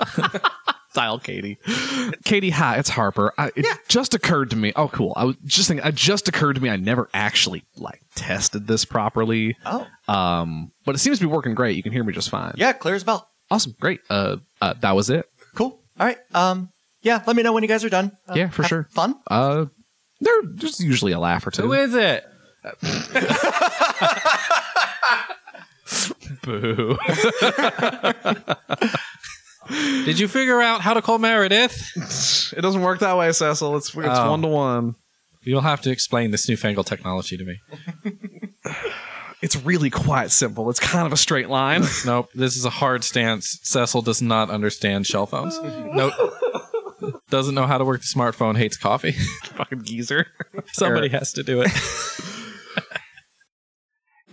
[0.99, 1.57] Dial Katie.
[2.25, 3.31] Katie, hi, it's Harper.
[3.37, 4.73] I, it just occurred to me.
[4.75, 5.13] Oh, cool.
[5.15, 5.87] I was just thinking.
[5.87, 6.69] It just occurred to me.
[6.69, 9.55] I never actually like tested this properly.
[9.65, 11.77] Oh, Um, but it seems to be working great.
[11.77, 12.53] You can hear me just fine.
[12.57, 13.29] yeah, clear as a bell.
[13.49, 13.75] Awesome.
[13.79, 14.01] Great.
[14.09, 15.25] Uh, uh that was it.
[15.55, 15.79] Cool.
[15.99, 16.17] All right.
[16.33, 16.69] Um,
[17.01, 18.11] yeah, let me know when you guys are done.
[18.27, 18.87] Uh, Yeah, for sure.
[18.91, 19.15] Fun.
[19.27, 19.65] Uh,
[20.19, 21.61] there, there's usually a laugh or two.
[21.63, 22.25] Who is it?
[26.43, 26.97] Boo.
[29.69, 32.53] Did you figure out how to call Meredith?
[32.57, 33.77] it doesn't work that way, Cecil.
[33.77, 34.31] It's it's Oh.
[34.31, 34.95] one to one.
[35.43, 37.57] You'll have to explain this newfangled technology to me.
[39.41, 40.69] It's really quite simple.
[40.69, 41.83] It's kind of a straight line.
[42.05, 43.57] Nope, this is a hard stance.
[43.63, 45.57] Cecil does not understand shell phones.
[45.63, 46.13] Nope.
[47.29, 49.11] Doesn't know how to work the smartphone, hates coffee.
[49.55, 50.27] Fucking geezer.
[50.73, 51.71] Somebody has to do it.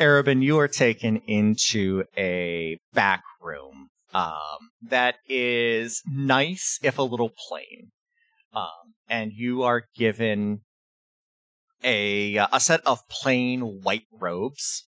[0.01, 3.86] Arabin, you are taken into a back room
[4.17, 7.91] um, that is nice, if a little plain.
[8.55, 10.63] Um, and you are given
[11.85, 14.87] a a set of plain white robes.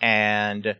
[0.00, 0.76] And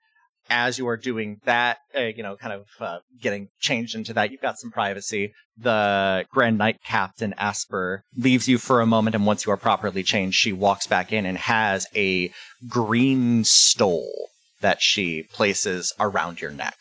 [0.48, 4.30] as you are doing that, uh, you know, kind of uh, getting changed into that,
[4.30, 5.32] you've got some privacy.
[5.56, 10.04] The Grand Knight Captain Asper leaves you for a moment, and once you are properly
[10.04, 12.30] changed, she walks back in and has a
[12.68, 14.28] green stole
[14.60, 16.76] that she places around your neck.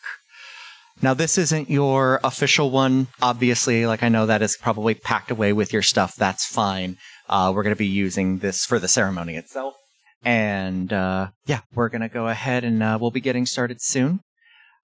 [1.02, 3.86] Now, this isn't your official one, obviously.
[3.86, 6.14] Like, I know that is probably packed away with your stuff.
[6.14, 6.96] That's fine.
[7.28, 9.74] Uh, we're going to be using this for the ceremony itself.
[10.24, 14.20] And uh, yeah, we're going to go ahead and uh, we'll be getting started soon.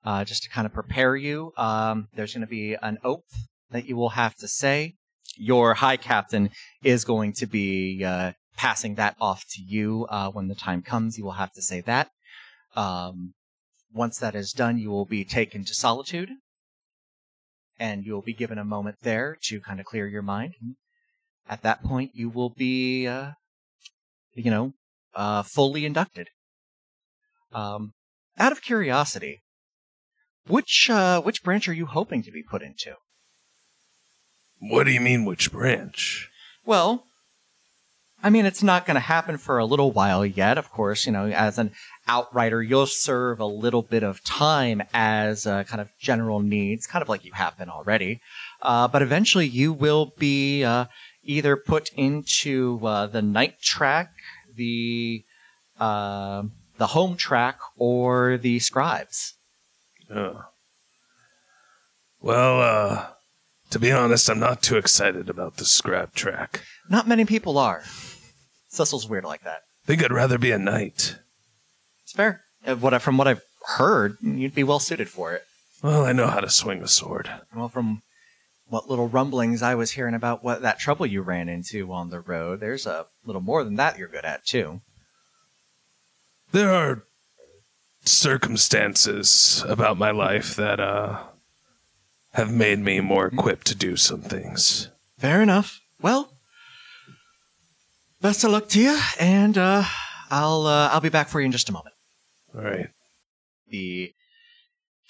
[0.04, 3.86] Uh, just to kind of prepare you, um, there's going to be an oath that
[3.86, 4.94] you will have to say.
[5.36, 6.50] Your high captain
[6.82, 11.16] is going to be uh, passing that off to you uh, when the time comes.
[11.16, 12.10] You will have to say that.
[12.74, 13.34] Um,
[13.92, 16.30] once that is done, you will be taken to solitude,
[17.78, 20.54] and you will be given a moment there to kind of clear your mind.
[21.48, 23.32] At that point, you will be, uh,
[24.34, 24.74] you know,
[25.14, 26.28] uh, fully inducted.
[27.52, 27.94] Um,
[28.38, 29.42] out of curiosity,
[30.46, 32.94] which uh, which branch are you hoping to be put into?
[34.60, 36.30] What do you mean, which branch?
[36.64, 37.07] Well,
[38.20, 40.58] I mean, it's not going to happen for a little while yet.
[40.58, 41.70] Of course, you know, as an
[42.08, 47.02] outrider, you'll serve a little bit of time as a kind of general needs, kind
[47.02, 48.20] of like you have been already.
[48.60, 50.86] Uh, but eventually, you will be uh,
[51.22, 54.10] either put into uh, the knight track,
[54.56, 55.22] the
[55.78, 56.42] uh,
[56.76, 59.34] the home track, or the scribes.
[62.20, 63.06] Well, uh,
[63.70, 66.62] to be honest, I'm not too excited about the scrap track.
[66.90, 67.84] Not many people are.
[68.78, 69.62] Cecil's weird like that.
[69.84, 71.16] think I'd rather be a knight.
[72.04, 72.42] It's fair.
[72.64, 73.42] Uh, What I- from what I've
[73.76, 75.44] heard, you'd be well suited for it.
[75.82, 77.28] Well, I know how to swing a sword.
[77.54, 78.02] Well, from
[78.68, 82.20] what little rumblings I was hearing about what that trouble you ran into on the
[82.20, 84.80] road, there's a little more than that you're good at too.
[86.52, 87.02] There are
[88.04, 91.24] circumstances about my life that, uh,
[92.34, 94.88] have made me more equipped to do some things.
[95.18, 95.80] Fair enough.
[96.00, 96.37] Well,
[98.20, 99.84] best of luck to you, and uh,
[100.30, 101.94] I'll uh, I'll be back for you in just a moment.
[102.54, 102.88] All right.
[103.68, 104.12] The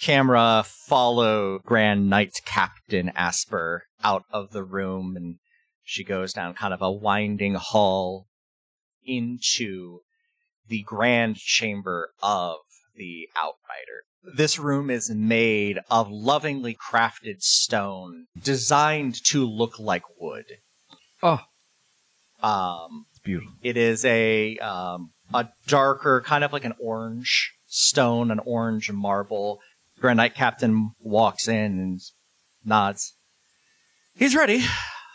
[0.00, 5.36] camera follow Grand Knight Captain Asper out of the room, and
[5.84, 8.26] she goes down kind of a winding hall
[9.04, 10.00] into
[10.68, 12.56] the grand chamber of
[12.94, 14.04] the Outrider.
[14.36, 20.44] This room is made of lovingly crafted stone, designed to look like wood.
[21.22, 21.40] Oh.
[22.42, 23.52] Um, It's beautiful.
[23.62, 29.60] it is a um, a darker, kind of like an orange stone, an orange marble.
[30.00, 32.00] Grand Knight Captain walks in and
[32.64, 33.14] nods.
[34.14, 34.64] He's ready.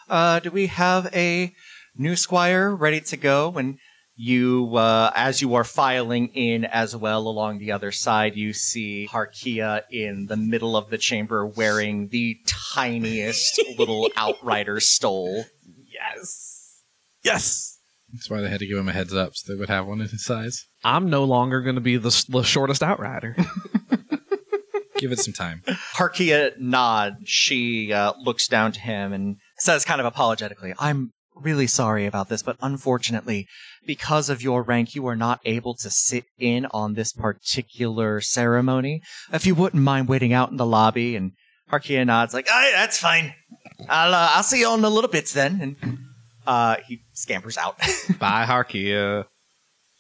[0.10, 1.54] Uh, do we have a
[1.96, 3.54] new squire ready to go?
[3.54, 3.78] And
[4.16, 9.08] you, uh, as you are filing in as well along the other side, you see
[9.10, 15.46] Harkia in the middle of the chamber wearing the tiniest little outrider stole.
[15.88, 16.43] Yes.
[17.24, 17.80] Yes.
[18.12, 20.02] That's why they had to give him a heads up so they would have one
[20.02, 20.68] in his size.
[20.84, 23.36] I'm no longer going to be the, the shortest outrider.
[24.98, 25.64] Give it some time.
[25.98, 27.16] Harkia nods.
[27.26, 32.30] She uh, looks down to him and says, kind of apologetically, I'm really sorry about
[32.30, 33.48] this, but unfortunately,
[33.86, 39.02] because of your rank, you are not able to sit in on this particular ceremony.
[39.32, 41.32] If you wouldn't mind waiting out in the lobby, and
[41.72, 43.34] Harkia nods, like, "Aye, that's fine.
[43.90, 45.98] I'll uh, I'll see you in a little bit then." And
[46.46, 47.78] uh, he scampers out.
[48.20, 49.26] Bye, Harkia.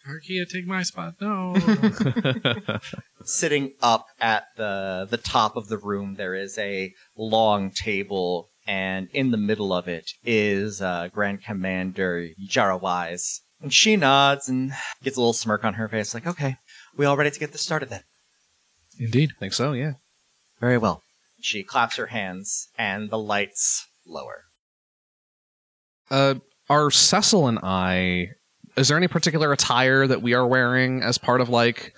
[0.08, 1.16] Harkia, take my spot.
[1.22, 1.56] No.
[3.26, 9.10] sitting up at the the top of the room there is a long table and
[9.14, 14.74] in the middle of it is uh, grand commander Yara Wise and she nods and
[15.04, 16.58] gets a little smirk on her face like okay
[16.96, 18.04] we all ready to get this started then
[19.00, 19.32] Indeed.
[19.40, 19.94] think so, yeah.
[20.60, 21.02] very well
[21.40, 24.44] she claps her hands and the lights lower
[26.10, 26.36] Uh,
[26.70, 28.30] are Cecil and I?
[28.78, 31.94] Is there any particular attire that we are wearing as part of like?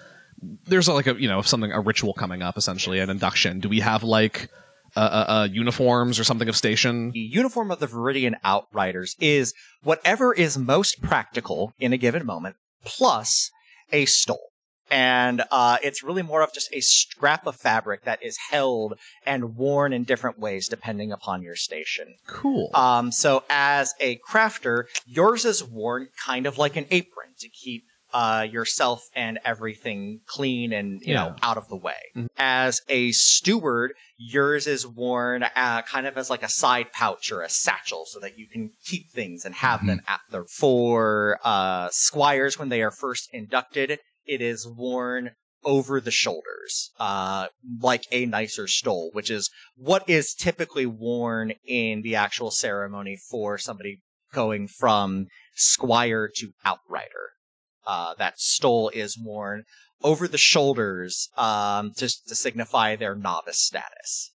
[0.66, 3.60] There's like a you know something a ritual coming up essentially an induction.
[3.60, 4.50] Do we have like
[4.96, 7.12] uh, uh, uh, uniforms or something of station?
[7.12, 9.54] the uniform of the Viridian Outriders is
[9.84, 13.52] whatever is most practical in a given moment, plus
[13.92, 14.45] a stole.
[14.90, 19.56] And uh, it's really more of just a scrap of fabric that is held and
[19.56, 22.16] worn in different ways depending upon your station.
[22.28, 22.70] Cool.
[22.74, 27.84] Um, so as a crafter, yours is worn kind of like an apron to keep
[28.14, 32.00] uh, yourself and everything clean and you know out of the way.
[32.16, 32.28] Mhm.
[32.38, 37.42] As a steward, yours is worn uh, kind of as like a side pouch or
[37.42, 40.46] a satchel, so that you can keep things and have them at the.
[40.46, 45.32] For uh, squires, when they are first inducted, it is worn
[45.64, 47.48] over the shoulders, uh,
[47.82, 53.58] like a nicer stole, which is what is typically worn in the actual ceremony for
[53.58, 54.00] somebody
[54.32, 57.32] going from squire to outrider.
[57.88, 59.64] Uh, that stole is worn
[60.04, 64.32] over the shoulders um, just to signify their novice status.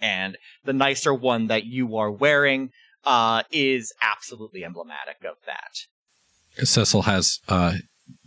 [0.00, 2.70] And the nicer one that you are wearing
[3.04, 6.66] uh, is absolutely emblematic of that.
[6.66, 7.74] Cecil has uh,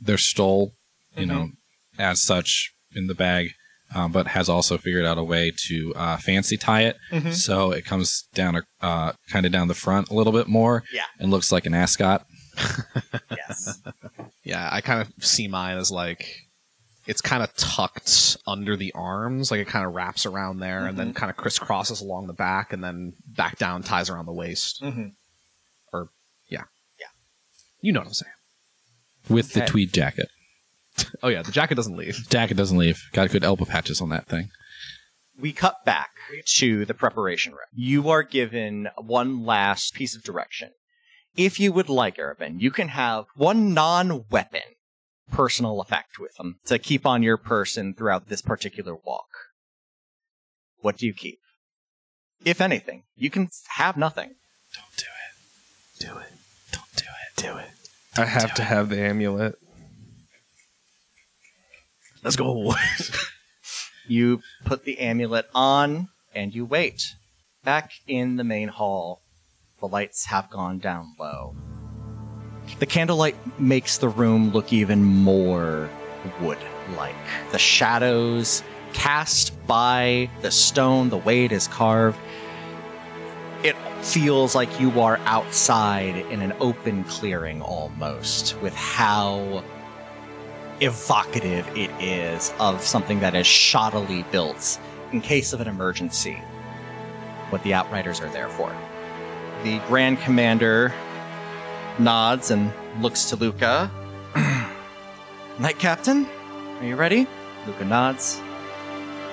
[0.01, 0.73] their stole,
[1.15, 1.49] you know,
[1.97, 3.51] as such in the bag,
[3.95, 7.33] um, but has also figured out a way to uh, fancy tie it Mhm.
[7.33, 10.83] so it comes down, uh, kind of down the front a little bit more.
[10.93, 11.05] Yeah.
[11.19, 12.25] and looks like an ascot.
[13.31, 13.79] Yes.
[14.43, 16.25] Yeah, I kind of see mine as like
[17.07, 20.97] it's kind of tucked under the arms, like it kind of wraps around there and
[20.97, 24.81] then kind of crisscrosses along the back and then back down ties around the waist.
[24.83, 25.13] Mhm.
[25.91, 26.09] Or
[26.49, 26.65] yeah,
[26.99, 27.07] yeah,
[27.81, 28.33] you know what I'm saying?
[29.29, 29.67] With the Okay.
[29.71, 30.29] tweed jacket.
[31.23, 32.27] Oh yeah, the jacket doesn't leave.
[32.29, 33.01] Jacket doesn't leave.
[33.13, 34.49] Got good elbow patches on that thing.
[35.39, 36.09] we cut back
[36.57, 37.61] to the preparation room.
[37.73, 40.71] You are given one last piece of direction.
[41.37, 44.61] If you would like, Arabin, you can have one non-weapon
[45.31, 49.29] personal effect with them to keep on your person throughout this particular walk.
[50.81, 51.39] What do you keep?
[52.43, 54.31] If anything, you can have nothing.
[54.75, 56.05] Don't do it.
[56.05, 56.33] Do it.
[56.73, 57.41] Don't do it.
[57.53, 57.69] Do it.
[58.19, 59.55] I have to have the amulet.
[62.23, 62.53] Let's go.
[62.53, 63.11] Boys.
[64.09, 67.13] You put the amulet on and you wait.
[67.63, 69.21] Back in the main hall,
[69.79, 71.55] the lights have gone down low.
[72.79, 75.91] The candlelight makes the room look even more
[76.41, 76.57] wood
[76.97, 77.13] like.
[77.51, 78.63] The shadows
[78.93, 82.17] cast by the stone, the way it is carved,
[83.63, 89.63] it feels like you are outside in an open clearing almost, with how
[90.81, 94.79] evocative it is of something that is shoddily built
[95.11, 96.41] in case of an emergency.
[97.49, 98.73] What the Outriders are there for.
[99.63, 100.93] The Grand Commander
[101.97, 103.91] nods and looks to Luca.
[105.59, 106.25] Knight Captain,
[106.79, 107.27] are you ready?
[107.67, 108.41] Luca nods.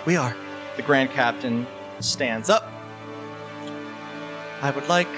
[0.05, 0.35] We are.
[0.77, 1.65] The Grand Captain
[2.01, 2.76] stands up.
[4.63, 5.09] I would like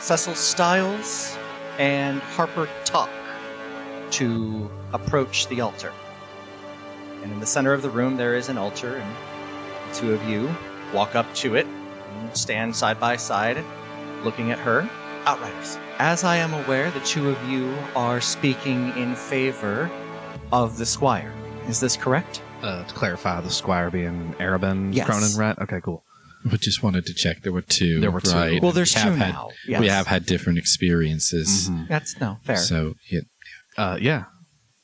[0.00, 1.36] Cecil Stiles
[1.78, 3.10] and Harper Tuck
[4.12, 5.92] to approach the altar.
[7.22, 9.16] And in the center of the room, there is an altar, and
[9.88, 10.54] the two of you
[10.92, 13.62] walk up to it and stand side by side,
[14.24, 14.88] looking at her.
[15.24, 15.78] Outriders.
[15.98, 19.88] As I am aware, the two of you are speaking in favor
[20.52, 21.32] of the squire.
[21.68, 22.42] Is this correct?
[22.60, 25.06] Uh, to clarify, the squire being Arabin, Yes.
[25.06, 25.58] Cronin, Rat.
[25.62, 26.04] Okay, cool.
[26.50, 27.42] We just wanted to check.
[27.42, 28.00] There were two.
[28.00, 28.30] There were two.
[28.32, 28.62] Right?
[28.62, 29.50] Well, there's We two had- now.
[29.66, 31.68] We have had different experiences.
[31.70, 31.88] Mhm.
[31.88, 32.56] That's no fair.
[32.56, 33.26] So, it,
[33.76, 34.24] Uh, yeah.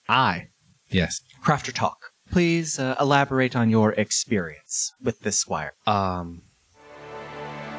[0.09, 0.49] I.
[0.91, 1.21] yes.
[1.45, 1.99] Crafter talk.
[2.31, 5.73] Please uh, elaborate on your experience with this squire.
[5.87, 6.43] Um,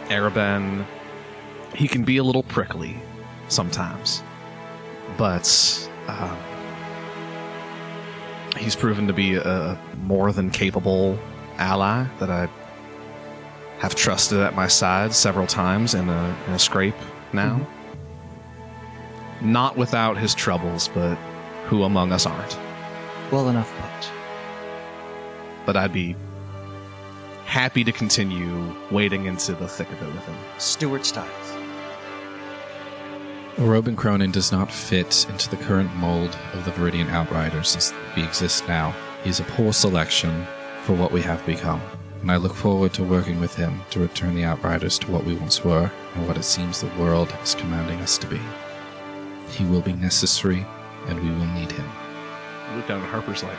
[0.08, 0.86] Arabin,
[1.76, 2.96] he can be a little prickly.
[3.48, 4.22] sometimes,
[5.18, 5.48] but
[6.08, 6.36] uh,
[8.58, 11.18] he's proven to be a more than capable
[11.58, 12.48] ally that I
[13.80, 16.96] have trusted at my side several times in a, in a scrape
[17.34, 17.58] now.
[17.58, 19.52] Mm-hmm.
[19.52, 21.16] Not without his troubles, but
[21.66, 22.60] who among us aren't?
[23.32, 24.12] Well enough put.
[25.66, 26.16] But I'd be
[27.46, 30.36] happy to continue wading into the thick of it with him.
[30.58, 31.30] Steward Stiles.
[33.56, 38.24] Arabin Cronin does not fit into the current mold of the Viridian Outriders as we
[38.24, 38.94] exist now.
[39.24, 40.46] He's a poor selection
[40.84, 41.82] for what we have become,
[42.22, 45.36] and I look forward to working with him to return the Outriders to what we
[45.36, 48.40] once were and what it seems the world is commanding us to be.
[49.52, 50.66] He will be necessary,
[51.08, 51.90] and we will need him.
[52.68, 53.58] I look down at Harper's like,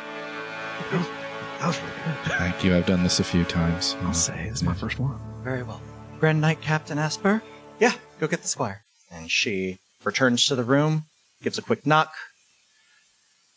[0.90, 2.32] that was really good.
[2.38, 2.76] Thank you.
[2.76, 3.96] I've done this a few times.
[4.02, 5.18] I'll say it's my first one.
[5.42, 5.82] Very well.
[6.18, 7.42] Grand Knight Captain Asper?
[7.78, 8.82] Yeah, go get the squire.
[9.10, 11.04] And she returns to the room,
[11.42, 12.12] gives a quick knock.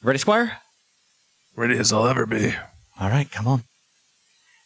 [0.01, 0.57] Ready, squire?
[1.55, 2.55] Ready as I'll ever be.
[2.99, 3.63] All right, come on.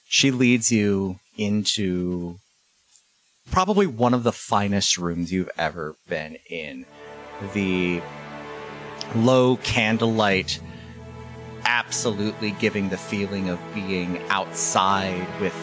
[0.09, 2.39] She leads you into
[3.51, 6.85] probably one of the finest rooms you've ever been in.
[7.53, 8.01] The
[9.15, 10.59] low candlelight,
[11.65, 15.55] absolutely giving the feeling of being outside with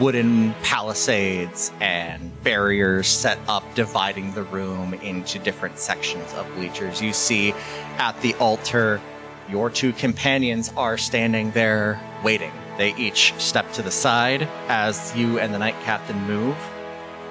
[0.00, 7.00] wooden palisades and barriers set up dividing the room into different sections of bleachers.
[7.00, 7.52] You see
[7.98, 9.00] at the altar,
[9.48, 12.52] your two companions are standing there waiting.
[12.76, 16.56] They each step to the side as you and the Knight captain move,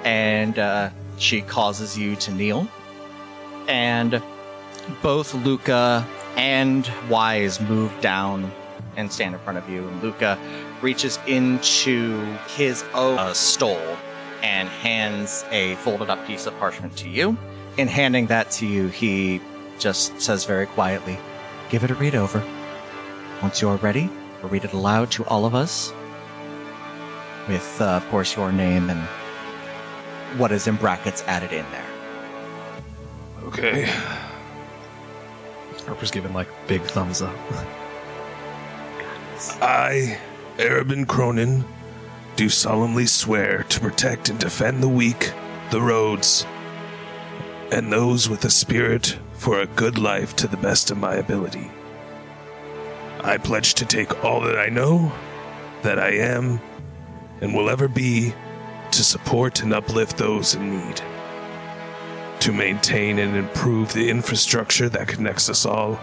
[0.04, 2.68] and uh, she causes you to kneel.
[3.68, 4.22] And
[5.02, 8.50] both Luca and Wise move down
[8.96, 9.86] and stand in front of you.
[9.86, 10.38] And Luca
[10.80, 13.96] reaches into his own uh, stole
[14.42, 17.36] and hands a folded up piece of parchment to you.
[17.76, 19.40] In handing that to you, he
[19.78, 21.18] just says very quietly,
[21.70, 22.42] Give it a read over.
[23.42, 24.08] Once you're ready,
[24.44, 25.90] we'll read it aloud to all of us.
[27.48, 29.00] With, uh, of course, your name and
[30.38, 31.86] what is in brackets added in there.
[33.44, 33.90] Okay.
[35.86, 37.34] Harper's giving like big thumbs up.
[39.62, 40.18] I,
[40.58, 41.64] Arabin Cronin,
[42.36, 45.32] do solemnly swear to protect and defend the weak,
[45.70, 46.46] the roads,
[47.72, 51.70] and those with a spirit for a good life to the best of my ability.
[53.24, 55.10] I pledge to take all that I know,
[55.80, 56.60] that I am,
[57.40, 58.34] and will ever be
[58.90, 61.00] to support and uplift those in need.
[62.40, 65.98] To maintain and improve the infrastructure that connects us all,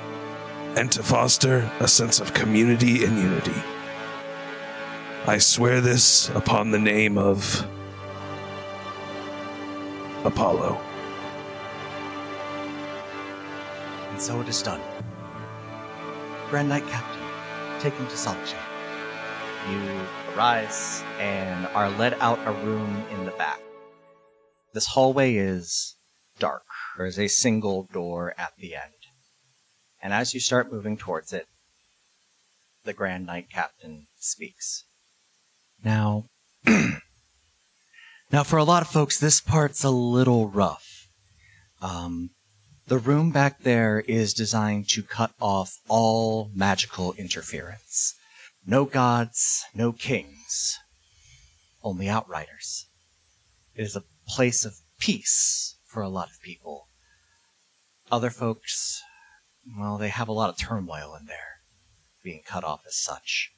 [0.76, 3.62] and to foster a sense of community and unity.
[5.28, 7.64] I swear this upon the name of
[10.26, 10.82] Apollo.
[14.10, 14.82] And so it is done.
[16.52, 17.24] Grand Knight Captain,
[17.80, 18.60] take him to Solitude.
[19.70, 20.02] You
[20.36, 23.62] arise and are led out a room in the back.
[24.74, 25.96] This hallway is
[26.40, 26.64] dark.
[26.98, 28.92] There is a single door at the end.
[30.04, 31.48] And as you start moving towards it,
[32.84, 34.84] the Grand Knight Captain speaks.
[35.82, 36.26] Now,
[38.30, 41.08] now for a lot of folks, this part's a little rough.
[41.82, 42.32] Um,
[42.92, 48.16] the room back there is designed to cut off all magical interference.
[48.68, 50.78] No gods, no kings,
[51.82, 52.88] only outriders.
[53.76, 56.90] It is a place of peace for a lot of people.
[58.12, 59.02] Other folks,
[59.80, 61.62] well, they have a lot of turmoil in there,
[62.22, 63.54] being cut off as such.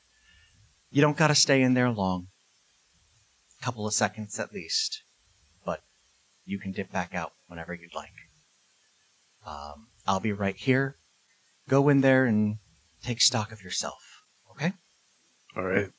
[0.91, 2.27] You don't gotta stay in there long.
[3.59, 5.01] A couple of seconds at least.
[5.65, 5.81] But
[6.45, 8.13] you can dip back out whenever you'd like.
[9.45, 10.97] Um, I'll be right here.
[11.67, 12.57] Go in there and
[13.03, 14.23] take stock of yourself.
[14.51, 14.73] Okay?
[15.55, 15.91] All right.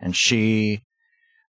[0.00, 0.82] and she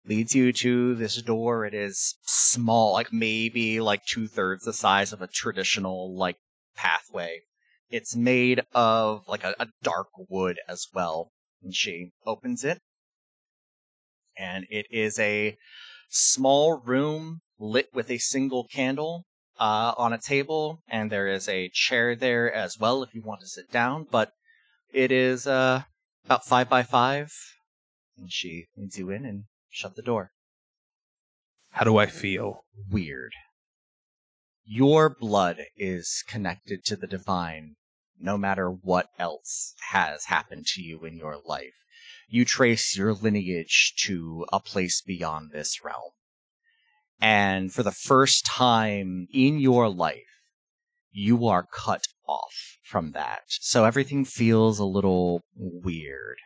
[0.06, 1.66] leads you to this door.
[1.66, 6.38] It is small, like maybe like two thirds the size of a traditional like
[6.76, 7.42] pathway.
[7.90, 11.32] It's made of like a, a dark wood as well.
[11.64, 12.80] And she opens it,
[14.38, 15.58] and it is a
[16.10, 19.26] small room lit with a single candle
[19.60, 23.42] uh, on a table, and there is a chair there as well if you want
[23.42, 24.08] to sit down.
[24.10, 24.32] But
[24.94, 25.84] it is uh,
[26.26, 27.32] about five by five,
[28.18, 30.32] and she leads you in and shut the door.
[31.72, 32.64] How do I feel?
[32.90, 33.34] Weird.
[34.66, 37.76] Your blood is connected to the divine,
[38.20, 41.76] no matter what else has happened to you in your life.
[42.28, 46.14] You trace your lineage to a place beyond this realm.
[47.22, 50.24] And for the first time in your life,
[51.12, 53.44] you are cut off from that.
[53.48, 56.38] So everything feels a little weird.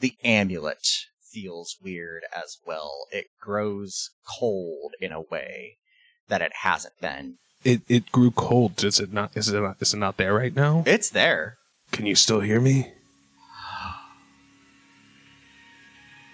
[0.00, 0.86] The amulet
[1.20, 3.06] feels weird as well.
[3.10, 5.78] It grows cold in a way
[6.28, 7.38] that it hasn't been.
[7.64, 8.84] It it grew cold.
[8.84, 9.36] Is it not?
[9.36, 10.84] Is it not, is it not there right now?
[10.86, 11.56] It's there.
[11.90, 12.92] Can you still hear me?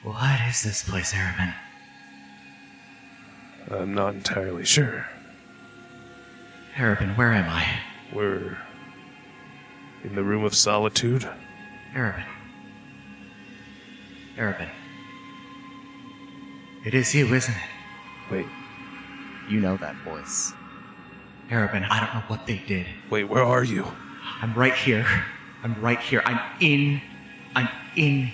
[0.03, 1.55] What is this place, Arabin?
[3.71, 5.07] I'm not entirely sure.
[6.77, 7.67] Arabin, where am I?
[8.13, 8.59] We're
[10.03, 11.29] in the room of solitude.
[11.95, 12.25] Arabin.
[14.37, 14.69] Arabin.
[16.85, 17.61] It is you, isn't it?
[18.31, 18.47] Wait,
[19.49, 20.53] You know that voice.
[21.51, 22.87] Arabin, I don't know what they did.
[23.11, 23.87] wait, where are you?
[24.41, 25.07] I'm right here.
[25.63, 26.23] I'm right here.
[26.25, 27.01] I'm in.
[27.55, 28.31] I'm in.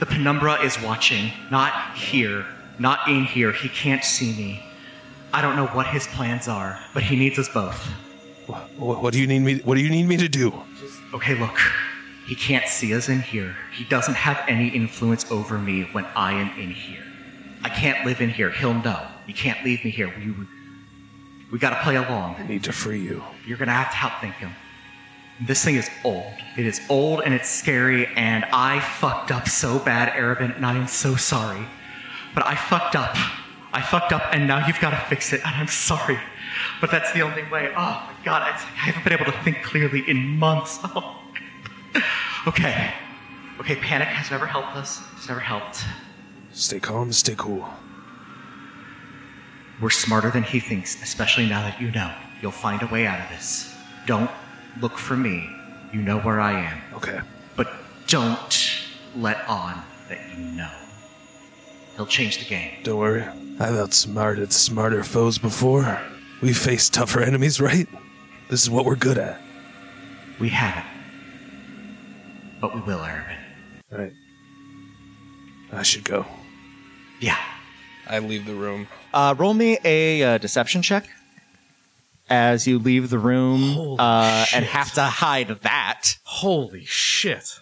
[0.00, 1.32] The penumbra is watching.
[1.50, 2.46] Not here.
[2.78, 3.52] Not in here.
[3.52, 4.62] He can't see me.
[5.32, 7.76] I don't know what his plans are, but he needs us both.
[8.46, 9.58] What, what do you need me?
[9.58, 10.52] What do you need me to do?
[11.12, 11.58] Okay, look.
[12.26, 13.56] He can't see us in here.
[13.72, 17.02] He doesn't have any influence over me when I am in here.
[17.64, 18.50] I can't live in here.
[18.50, 19.06] He'll know.
[19.26, 20.12] You can't leave me here.
[20.16, 20.34] We,
[21.50, 22.36] we gotta play along.
[22.36, 23.22] I need to free you.
[23.46, 24.52] You're gonna have to help think him.
[25.46, 26.32] This thing is old.
[26.56, 30.76] It is old and it's scary, and I fucked up so bad, Arabin, and I
[30.76, 31.64] am so sorry.
[32.38, 33.16] But I fucked up.
[33.72, 36.20] I fucked up, and now you've got to fix it, and I'm sorry.
[36.80, 37.68] But that's the only way.
[37.70, 40.78] Oh my god, it's, I haven't been able to think clearly in months.
[40.84, 41.20] Oh.
[42.46, 42.94] Okay.
[43.58, 45.02] Okay, panic has never helped us.
[45.16, 45.84] It's never helped.
[46.52, 47.12] Stay calm.
[47.12, 47.68] Stay cool.
[49.82, 52.14] We're smarter than he thinks, especially now that you know.
[52.40, 53.74] You'll find a way out of this.
[54.06, 54.30] Don't
[54.80, 55.50] look for me.
[55.92, 56.80] You know where I am.
[56.94, 57.18] Okay.
[57.56, 57.72] But
[58.06, 58.70] don't
[59.16, 60.70] let on that you know.
[61.98, 62.70] He'll change the game.
[62.84, 63.24] Don't worry.
[63.58, 66.00] I've outsmarted smarter foes before.
[66.40, 67.88] We faced tougher enemies, right?
[68.48, 69.40] This is what we're good at.
[70.38, 70.86] We haven't.
[72.60, 73.36] But we will, Arabin.
[73.90, 74.12] All right.
[75.72, 76.24] I should go.
[77.18, 77.36] Yeah.
[78.06, 78.86] I leave the room.
[79.12, 81.08] Uh, roll me a uh, deception check
[82.30, 86.16] as you leave the room uh, and have to hide that.
[86.22, 87.58] Holy shit.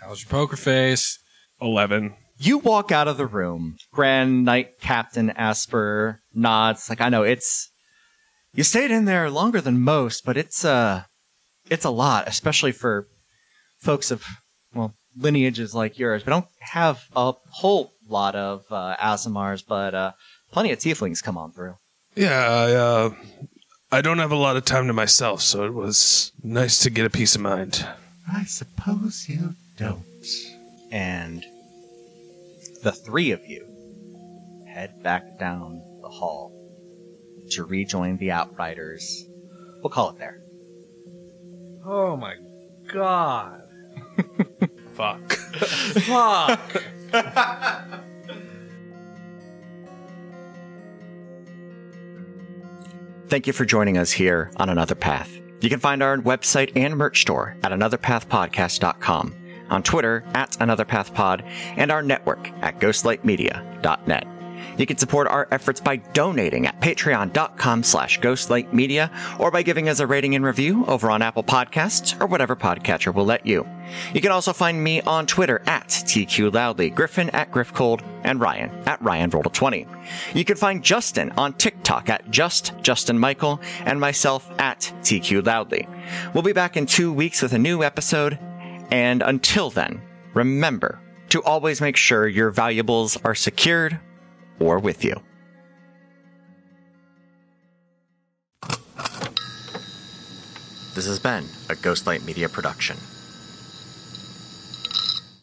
[0.00, 1.18] How's your poker face?
[1.60, 2.14] 11.
[2.42, 3.76] You walk out of the room.
[3.92, 6.88] Grand Knight Captain Asper nods.
[6.88, 7.70] Like I know it's
[8.54, 11.02] you stayed in there longer than most, but it's uh
[11.68, 13.06] it's a lot, especially for
[13.78, 14.24] folks of
[14.74, 16.24] well lineages like yours.
[16.24, 20.12] We don't have a whole lot of uh, Aasimars, but uh,
[20.50, 21.76] plenty of Tieflings come on through.
[22.14, 23.10] Yeah, I, uh,
[23.92, 27.06] I don't have a lot of time to myself, so it was nice to get
[27.06, 27.86] a peace of mind.
[28.32, 30.04] I suppose you don't.
[30.90, 31.44] And
[32.82, 33.66] the three of you
[34.66, 36.52] head back down the hall
[37.50, 39.26] to rejoin the Outriders.
[39.82, 40.42] We'll call it there.
[41.84, 42.36] Oh my
[42.92, 43.62] god.
[44.94, 45.32] Fuck.
[45.32, 46.82] Fuck.
[53.28, 55.30] Thank you for joining us here on Another Path.
[55.60, 59.34] You can find our website and merch store at anotherpathpodcast.com,
[59.70, 61.42] on Twitter at anotherpathpod,
[61.76, 64.26] and our network at ghostlightmedia.net.
[64.76, 70.00] You can support our efforts by donating at patreon.com slash ghostlightmedia or by giving us
[70.00, 73.66] a rating and review over on Apple Podcasts or whatever podcatcher will let you.
[74.14, 79.02] You can also find me on Twitter at TQLoudly, Griffin at GriffCold, and Ryan at
[79.02, 79.86] RyanRoll20.
[80.34, 85.88] You can find Justin on TikTok at Just Justin Michael and myself at TQ Loudly.
[86.34, 88.38] We'll be back in two weeks with a new episode,
[88.90, 90.00] and until then,
[90.34, 93.98] remember to always make sure your valuables are secured
[94.58, 95.20] or with you.
[100.94, 102.96] This has been a Ghostlight Media production.